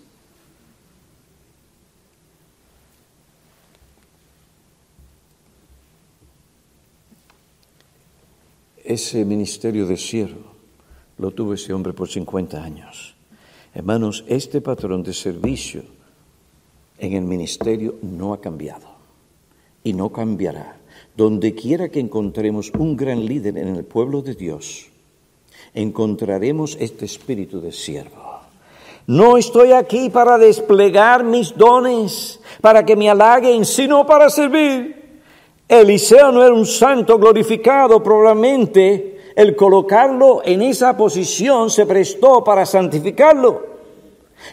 Ese 8.83 9.25
ministerio 9.25 9.87
de 9.87 9.97
siervo 9.97 10.53
lo 11.17 11.31
tuvo 11.31 11.55
ese 11.55 11.73
hombre 11.73 11.93
por 11.93 12.07
50 12.07 12.63
años. 12.63 13.15
Hermanos, 13.73 14.23
este 14.27 14.61
patrón 14.61 15.01
de 15.01 15.13
servicio 15.13 15.83
en 16.99 17.13
el 17.13 17.23
ministerio 17.23 17.95
no 18.01 18.33
ha 18.33 18.39
cambiado 18.39 18.87
y 19.83 19.93
no 19.93 20.11
cambiará. 20.11 20.77
Donde 21.15 21.55
quiera 21.55 21.89
que 21.89 21.99
encontremos 21.99 22.71
un 22.77 22.95
gran 22.95 23.25
líder 23.25 23.57
en 23.57 23.75
el 23.75 23.83
pueblo 23.85 24.21
de 24.21 24.35
Dios, 24.35 24.87
encontraremos 25.73 26.77
este 26.79 27.05
espíritu 27.05 27.61
de 27.61 27.71
siervo. 27.71 28.39
No 29.07 29.37
estoy 29.37 29.71
aquí 29.71 30.09
para 30.09 30.37
desplegar 30.37 31.23
mis 31.23 31.55
dones, 31.55 32.39
para 32.59 32.85
que 32.85 32.95
me 32.95 33.09
halaguen, 33.09 33.63
sino 33.63 34.05
para 34.05 34.29
servir. 34.29 35.21
Eliseo 35.67 36.31
no 36.31 36.43
era 36.43 36.53
un 36.53 36.65
santo 36.65 37.17
glorificado, 37.17 38.01
probablemente 38.01 39.15
el 39.35 39.55
colocarlo 39.55 40.41
en 40.45 40.61
esa 40.61 40.95
posición 40.95 41.69
se 41.69 41.85
prestó 41.85 42.43
para 42.43 42.65
santificarlo 42.65 43.65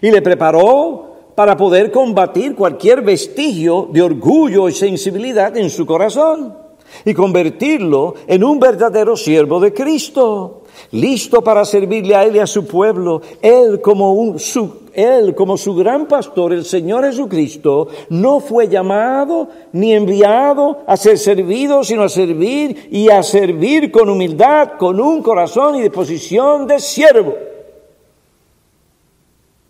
y 0.01 0.11
le 0.11 0.20
preparó 0.22 1.11
para 1.35 1.57
poder 1.57 1.91
combatir 1.91 2.55
cualquier 2.55 3.03
vestigio 3.03 3.89
de 3.91 4.03
orgullo 4.03 4.68
y 4.68 4.72
sensibilidad 4.72 5.57
en 5.57 5.70
su 5.70 5.87
corazón 5.87 6.62
y 7.05 7.14
convertirlo 7.14 8.14
en 8.26 8.45
un 8.45 8.61
verdadero 8.61 9.16
siervo 9.16 9.61
de 9.61 9.72
Cristo, 9.72 10.62
listo 10.91 11.43
para 11.43 11.64
servirle 11.64 12.14
a 12.14 12.24
Él 12.24 12.37
y 12.37 12.39
a 12.39 12.47
su 12.47 12.66
pueblo. 12.66 13.22
Él 13.41 13.80
como, 13.80 14.39
su, 14.39 14.83
él 14.93 15.35
como 15.35 15.57
su 15.57 15.74
gran 15.74 16.07
pastor, 16.07 16.53
el 16.53 16.64
Señor 16.64 17.05
Jesucristo, 17.05 17.89
no 18.11 18.41
fue 18.41 18.68
llamado 18.68 19.49
ni 19.72 19.95
enviado 19.95 20.80
a 20.87 20.97
ser 20.97 21.18
servido, 21.18 21.83
sino 21.83 22.03
a 22.03 22.09
servir 22.09 22.89
y 22.91 23.09
a 23.09 23.22
servir 23.22 23.91
con 23.91 24.09
humildad, 24.09 24.72
con 24.78 25.01
un 25.01 25.22
corazón 25.22 25.76
y 25.76 25.83
disposición 25.83 26.66
de 26.66 26.78
siervo. 26.78 27.35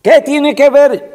¿Qué 0.03 0.21
tiene 0.23 0.55
que 0.57 0.69
ver 0.69 1.12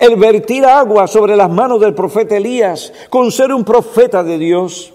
el 0.00 0.16
vertir 0.16 0.64
agua 0.64 1.06
sobre 1.06 1.36
las 1.36 1.50
manos 1.50 1.80
del 1.80 1.94
profeta 1.94 2.36
Elías 2.36 2.92
con 3.08 3.30
ser 3.30 3.52
un 3.52 3.64
profeta 3.64 4.24
de 4.24 4.38
Dios? 4.38 4.92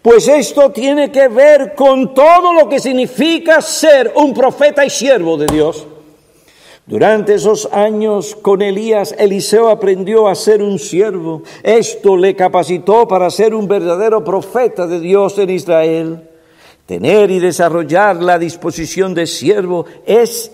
Pues 0.00 0.28
esto 0.28 0.70
tiene 0.70 1.10
que 1.10 1.28
ver 1.28 1.74
con 1.74 2.14
todo 2.14 2.52
lo 2.52 2.68
que 2.68 2.78
significa 2.78 3.60
ser 3.60 4.12
un 4.16 4.32
profeta 4.32 4.84
y 4.84 4.90
siervo 4.90 5.36
de 5.36 5.46
Dios. 5.46 5.86
Durante 6.86 7.34
esos 7.34 7.68
años 7.72 8.34
con 8.34 8.62
Elías, 8.62 9.14
Eliseo 9.18 9.68
aprendió 9.68 10.26
a 10.26 10.34
ser 10.34 10.62
un 10.62 10.78
siervo. 10.78 11.42
Esto 11.62 12.16
le 12.16 12.34
capacitó 12.34 13.06
para 13.06 13.30
ser 13.30 13.54
un 13.54 13.68
verdadero 13.68 14.24
profeta 14.24 14.86
de 14.86 14.98
Dios 14.98 15.36
en 15.38 15.50
Israel. 15.50 16.28
Tener 16.86 17.30
y 17.30 17.40
desarrollar 17.40 18.22
la 18.22 18.38
disposición 18.38 19.12
de 19.12 19.26
siervo 19.26 19.84
es 20.06 20.52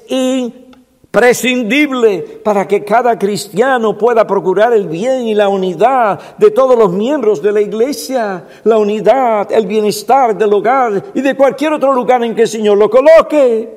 prescindible 1.15 2.41
para 2.43 2.67
que 2.67 2.85
cada 2.85 3.17
cristiano 3.17 3.97
pueda 3.97 4.27
procurar 4.27 4.73
el 4.73 4.89
bien 4.89 5.29
y 5.29 5.35
la 5.37 5.49
unidad 5.49 6.37
de 6.39 6.51
todos 6.51 6.77
los 6.77 6.93
miembros 6.93 7.41
de 7.41 7.53
la 7.53 7.61
iglesia, 7.61 8.45
la 8.65 8.79
unidad, 8.79 9.53
el 9.53 9.65
bienestar 9.65 10.37
del 10.37 10.53
hogar 10.53 11.13
y 11.15 11.21
de 11.21 11.37
cualquier 11.37 11.73
otro 11.73 11.93
lugar 11.93 12.25
en 12.25 12.35
que 12.35 12.43
el 12.43 12.49
Señor 12.49 12.79
lo 12.79 12.91
coloque. 12.91 13.73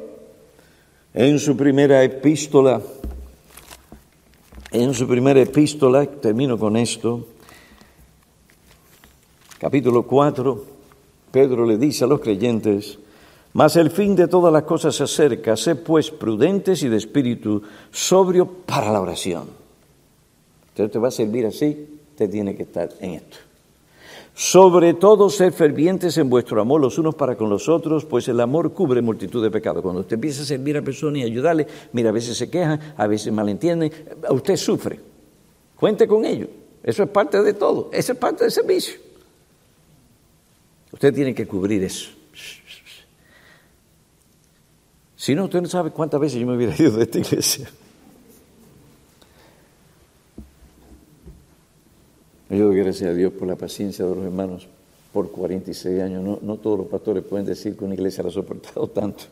En 1.14 1.38
su 1.38 1.56
primera 1.56 2.04
epístola, 2.04 2.82
en 4.72 4.96
su 4.96 5.08
primera 5.08 5.40
epístola, 5.40 6.08
termino 6.08 6.58
con 6.58 6.76
esto, 6.76 7.24
capítulo 9.60 10.08
4, 10.08 10.66
Pedro 11.30 11.68
le 11.68 11.78
dice 11.78 12.04
a 12.04 12.08
los 12.08 12.20
creyentes, 12.20 12.98
mas 13.54 13.76
el 13.76 13.90
fin 13.90 14.16
de 14.16 14.28
todas 14.28 14.54
las 14.54 14.64
cosas 14.64 14.96
se 14.96 15.04
acerca, 15.04 15.56
sé 15.58 15.76
pues 15.76 16.12
prudentes 16.12 16.84
y 16.84 16.90
de 16.90 16.98
espíritu 16.98 17.62
sobrio 17.92 18.48
para 18.48 18.92
la 18.92 19.02
oración. 19.02 19.48
Usted 20.70 20.92
te 20.92 21.00
va 21.00 21.08
a 21.08 21.12
servir 21.12 21.46
así, 21.46 22.00
usted 22.12 22.30
tiene 22.30 22.56
que 22.56 22.64
estar 22.64 22.90
en 23.00 23.12
esto. 23.12 23.38
Sobre 24.36 24.94
todo 24.94 25.32
ser 25.32 25.52
fervientes 25.52 26.16
en 26.20 26.30
vuestro 26.30 26.62
amor 26.62 26.80
los 26.80 27.00
unos 27.00 27.16
para 27.16 27.36
con 27.36 27.50
los 27.50 27.68
otros, 27.68 28.06
pues 28.06 28.28
el 28.28 28.40
amor 28.40 28.72
cubre 28.72 29.02
multitud 29.02 29.42
de 29.42 29.50
pecados. 29.50 29.82
Cuando 29.82 30.02
usted 30.02 30.14
empieza 30.14 30.44
a 30.44 30.46
servir 30.46 30.78
a 30.78 30.84
personas 30.84 31.22
y 31.22 31.24
ayudarle, 31.24 31.66
mira, 31.94 32.10
a 32.10 32.12
veces 32.12 32.38
se 32.38 32.48
quejan, 32.48 32.80
a 32.96 33.08
veces 33.08 33.34
malentienden, 33.34 33.92
usted 34.30 34.56
sufre. 34.56 35.00
Cuente 35.76 36.08
con 36.08 36.24
ello. 36.24 36.48
Eso 36.84 37.02
es 37.02 37.10
parte 37.10 37.42
de 37.42 37.54
todo. 37.54 37.90
Eso 37.92 38.12
es 38.12 38.18
parte 38.20 38.44
del 38.44 38.52
servicio. 38.52 39.00
Usted 40.94 41.14
tiene 41.14 41.34
que 41.34 41.48
cubrir 41.48 41.84
eso. 41.84 42.12
Si 45.18 45.34
no, 45.34 45.46
usted 45.46 45.62
no 45.62 45.68
sabe 45.68 45.90
cuántas 45.90 46.22
veces 46.22 46.40
yo 46.40 46.46
me 46.46 46.56
hubiera 46.56 46.76
ido 46.78 46.92
de 46.92 47.04
esta 47.04 47.18
iglesia. 47.18 47.68
Yo 52.50 52.68
doy 52.68 52.78
gracias 52.78 53.10
a 53.10 53.14
Dios 53.14 53.34
por 53.34 53.48
la 53.48 53.56
paciencia 53.56 54.06
de 54.06 54.16
los 54.16 54.24
hermanos 54.24 54.68
por 55.12 55.32
46 55.32 56.02
años. 56.02 56.24
No, 56.24 56.40
no 56.42 56.58
todos 56.58 56.78
los 56.78 56.88
pastores 56.88 57.24
pueden 57.24 57.48
decir 57.48 57.76
que 57.76 57.84
una 57.84 57.96
iglesia 57.96 58.24
la 58.24 58.30
ha 58.30 58.32
soportado 58.32 58.88
tanto. 58.88 59.24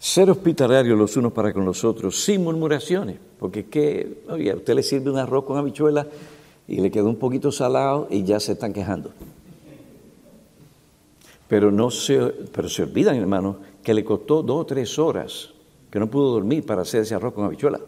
Ser 0.00 0.28
hospitalarios 0.28 0.98
los 0.98 1.16
unos 1.16 1.32
para 1.32 1.52
con 1.52 1.64
los 1.64 1.82
otros, 1.84 2.22
sin 2.22 2.42
murmuraciones, 2.42 3.16
porque 3.38 3.60
es 3.60 3.66
que, 3.66 4.24
oye, 4.28 4.50
a 4.50 4.56
usted 4.56 4.74
le 4.74 4.82
sirve 4.82 5.10
un 5.10 5.18
arroz 5.18 5.44
con 5.44 5.56
habichuela 5.56 6.06
y 6.66 6.80
le 6.80 6.90
quedó 6.90 7.08
un 7.08 7.16
poquito 7.16 7.52
salado 7.52 8.08
y 8.10 8.24
ya 8.24 8.38
se 8.40 8.52
están 8.52 8.72
quejando. 8.72 9.12
Pero 11.48 11.70
no 11.70 11.90
se, 11.90 12.18
pero 12.52 12.68
se 12.68 12.82
olvidan, 12.82 13.16
hermano, 13.16 13.58
que 13.82 13.94
le 13.94 14.04
costó 14.04 14.42
dos 14.42 14.62
o 14.62 14.66
tres 14.66 14.98
horas 14.98 15.50
que 15.90 16.00
no 16.00 16.10
pudo 16.10 16.32
dormir 16.32 16.66
para 16.66 16.82
hacer 16.82 17.02
ese 17.02 17.14
arroz 17.14 17.34
con 17.34 17.44
habichuela. 17.44 17.80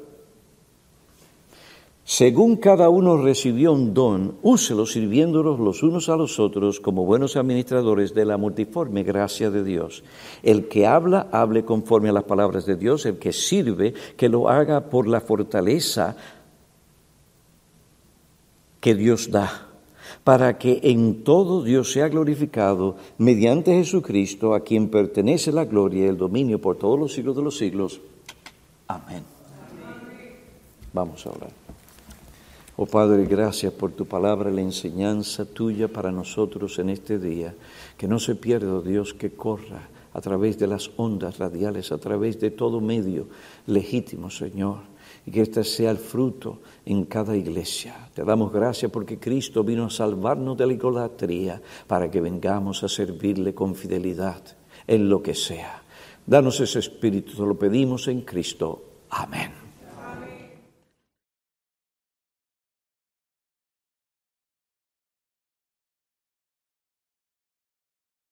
Según 2.04 2.58
cada 2.58 2.88
uno 2.88 3.16
recibió 3.16 3.72
un 3.72 3.92
don, 3.92 4.36
úselo 4.42 4.86
sirviéndolos 4.86 5.58
los 5.58 5.82
unos 5.82 6.08
a 6.08 6.14
los 6.14 6.38
otros 6.38 6.78
como 6.78 7.04
buenos 7.04 7.34
administradores 7.34 8.14
de 8.14 8.24
la 8.24 8.36
multiforme 8.36 9.02
gracia 9.02 9.50
de 9.50 9.64
Dios. 9.64 10.04
El 10.44 10.68
que 10.68 10.86
habla, 10.86 11.26
hable 11.32 11.64
conforme 11.64 12.10
a 12.10 12.12
las 12.12 12.22
palabras 12.22 12.64
de 12.64 12.76
Dios. 12.76 13.06
El 13.06 13.18
que 13.18 13.32
sirve, 13.32 13.92
que 14.16 14.28
lo 14.28 14.48
haga 14.48 14.88
por 14.88 15.08
la 15.08 15.20
fortaleza 15.20 16.16
que 18.78 18.94
Dios 18.94 19.32
da, 19.32 19.66
para 20.26 20.58
que 20.58 20.80
en 20.82 21.22
todo 21.22 21.62
Dios 21.62 21.92
sea 21.92 22.08
glorificado 22.08 22.96
mediante 23.16 23.70
Jesucristo, 23.70 24.54
a 24.54 24.60
quien 24.64 24.88
pertenece 24.88 25.52
la 25.52 25.66
gloria 25.66 26.04
y 26.04 26.08
el 26.08 26.16
dominio 26.16 26.60
por 26.60 26.78
todos 26.78 26.98
los 26.98 27.12
siglos 27.12 27.36
de 27.36 27.42
los 27.42 27.56
siglos. 27.56 28.00
Amén. 28.88 29.22
Vamos 30.92 31.24
a 31.26 31.30
orar. 31.30 31.50
Oh 32.74 32.86
Padre, 32.86 33.24
gracias 33.26 33.72
por 33.72 33.92
tu 33.92 34.04
palabra, 34.04 34.50
la 34.50 34.62
enseñanza 34.62 35.44
tuya 35.44 35.86
para 35.86 36.10
nosotros 36.10 36.76
en 36.80 36.90
este 36.90 37.20
día. 37.20 37.54
Que 37.96 38.08
no 38.08 38.18
se 38.18 38.34
pierda, 38.34 38.74
oh 38.74 38.82
Dios, 38.82 39.14
que 39.14 39.30
corra 39.30 39.88
a 40.12 40.20
través 40.20 40.58
de 40.58 40.66
las 40.66 40.90
ondas 40.96 41.38
radiales, 41.38 41.92
a 41.92 41.98
través 41.98 42.40
de 42.40 42.50
todo 42.50 42.80
medio 42.80 43.28
legítimo, 43.68 44.28
Señor. 44.28 44.95
Y 45.26 45.30
que 45.30 45.42
este 45.42 45.64
sea 45.64 45.90
el 45.90 45.98
fruto 45.98 46.60
en 46.84 47.04
cada 47.04 47.36
iglesia. 47.36 48.08
Te 48.14 48.24
damos 48.24 48.52
gracias 48.52 48.90
porque 48.90 49.18
Cristo 49.18 49.64
vino 49.64 49.86
a 49.86 49.90
salvarnos 49.90 50.56
de 50.56 50.66
la 50.66 50.72
idolatría 50.72 51.60
para 51.86 52.10
que 52.10 52.20
vengamos 52.20 52.82
a 52.84 52.88
servirle 52.88 53.52
con 53.52 53.74
fidelidad 53.74 54.42
en 54.86 55.08
lo 55.08 55.20
que 55.22 55.34
sea. 55.34 55.82
Danos 56.24 56.60
ese 56.60 56.78
espíritu, 56.78 57.34
te 57.36 57.42
lo 57.42 57.58
pedimos 57.58 58.08
en 58.08 58.22
Cristo. 58.22 58.82
Amén. 59.10 59.65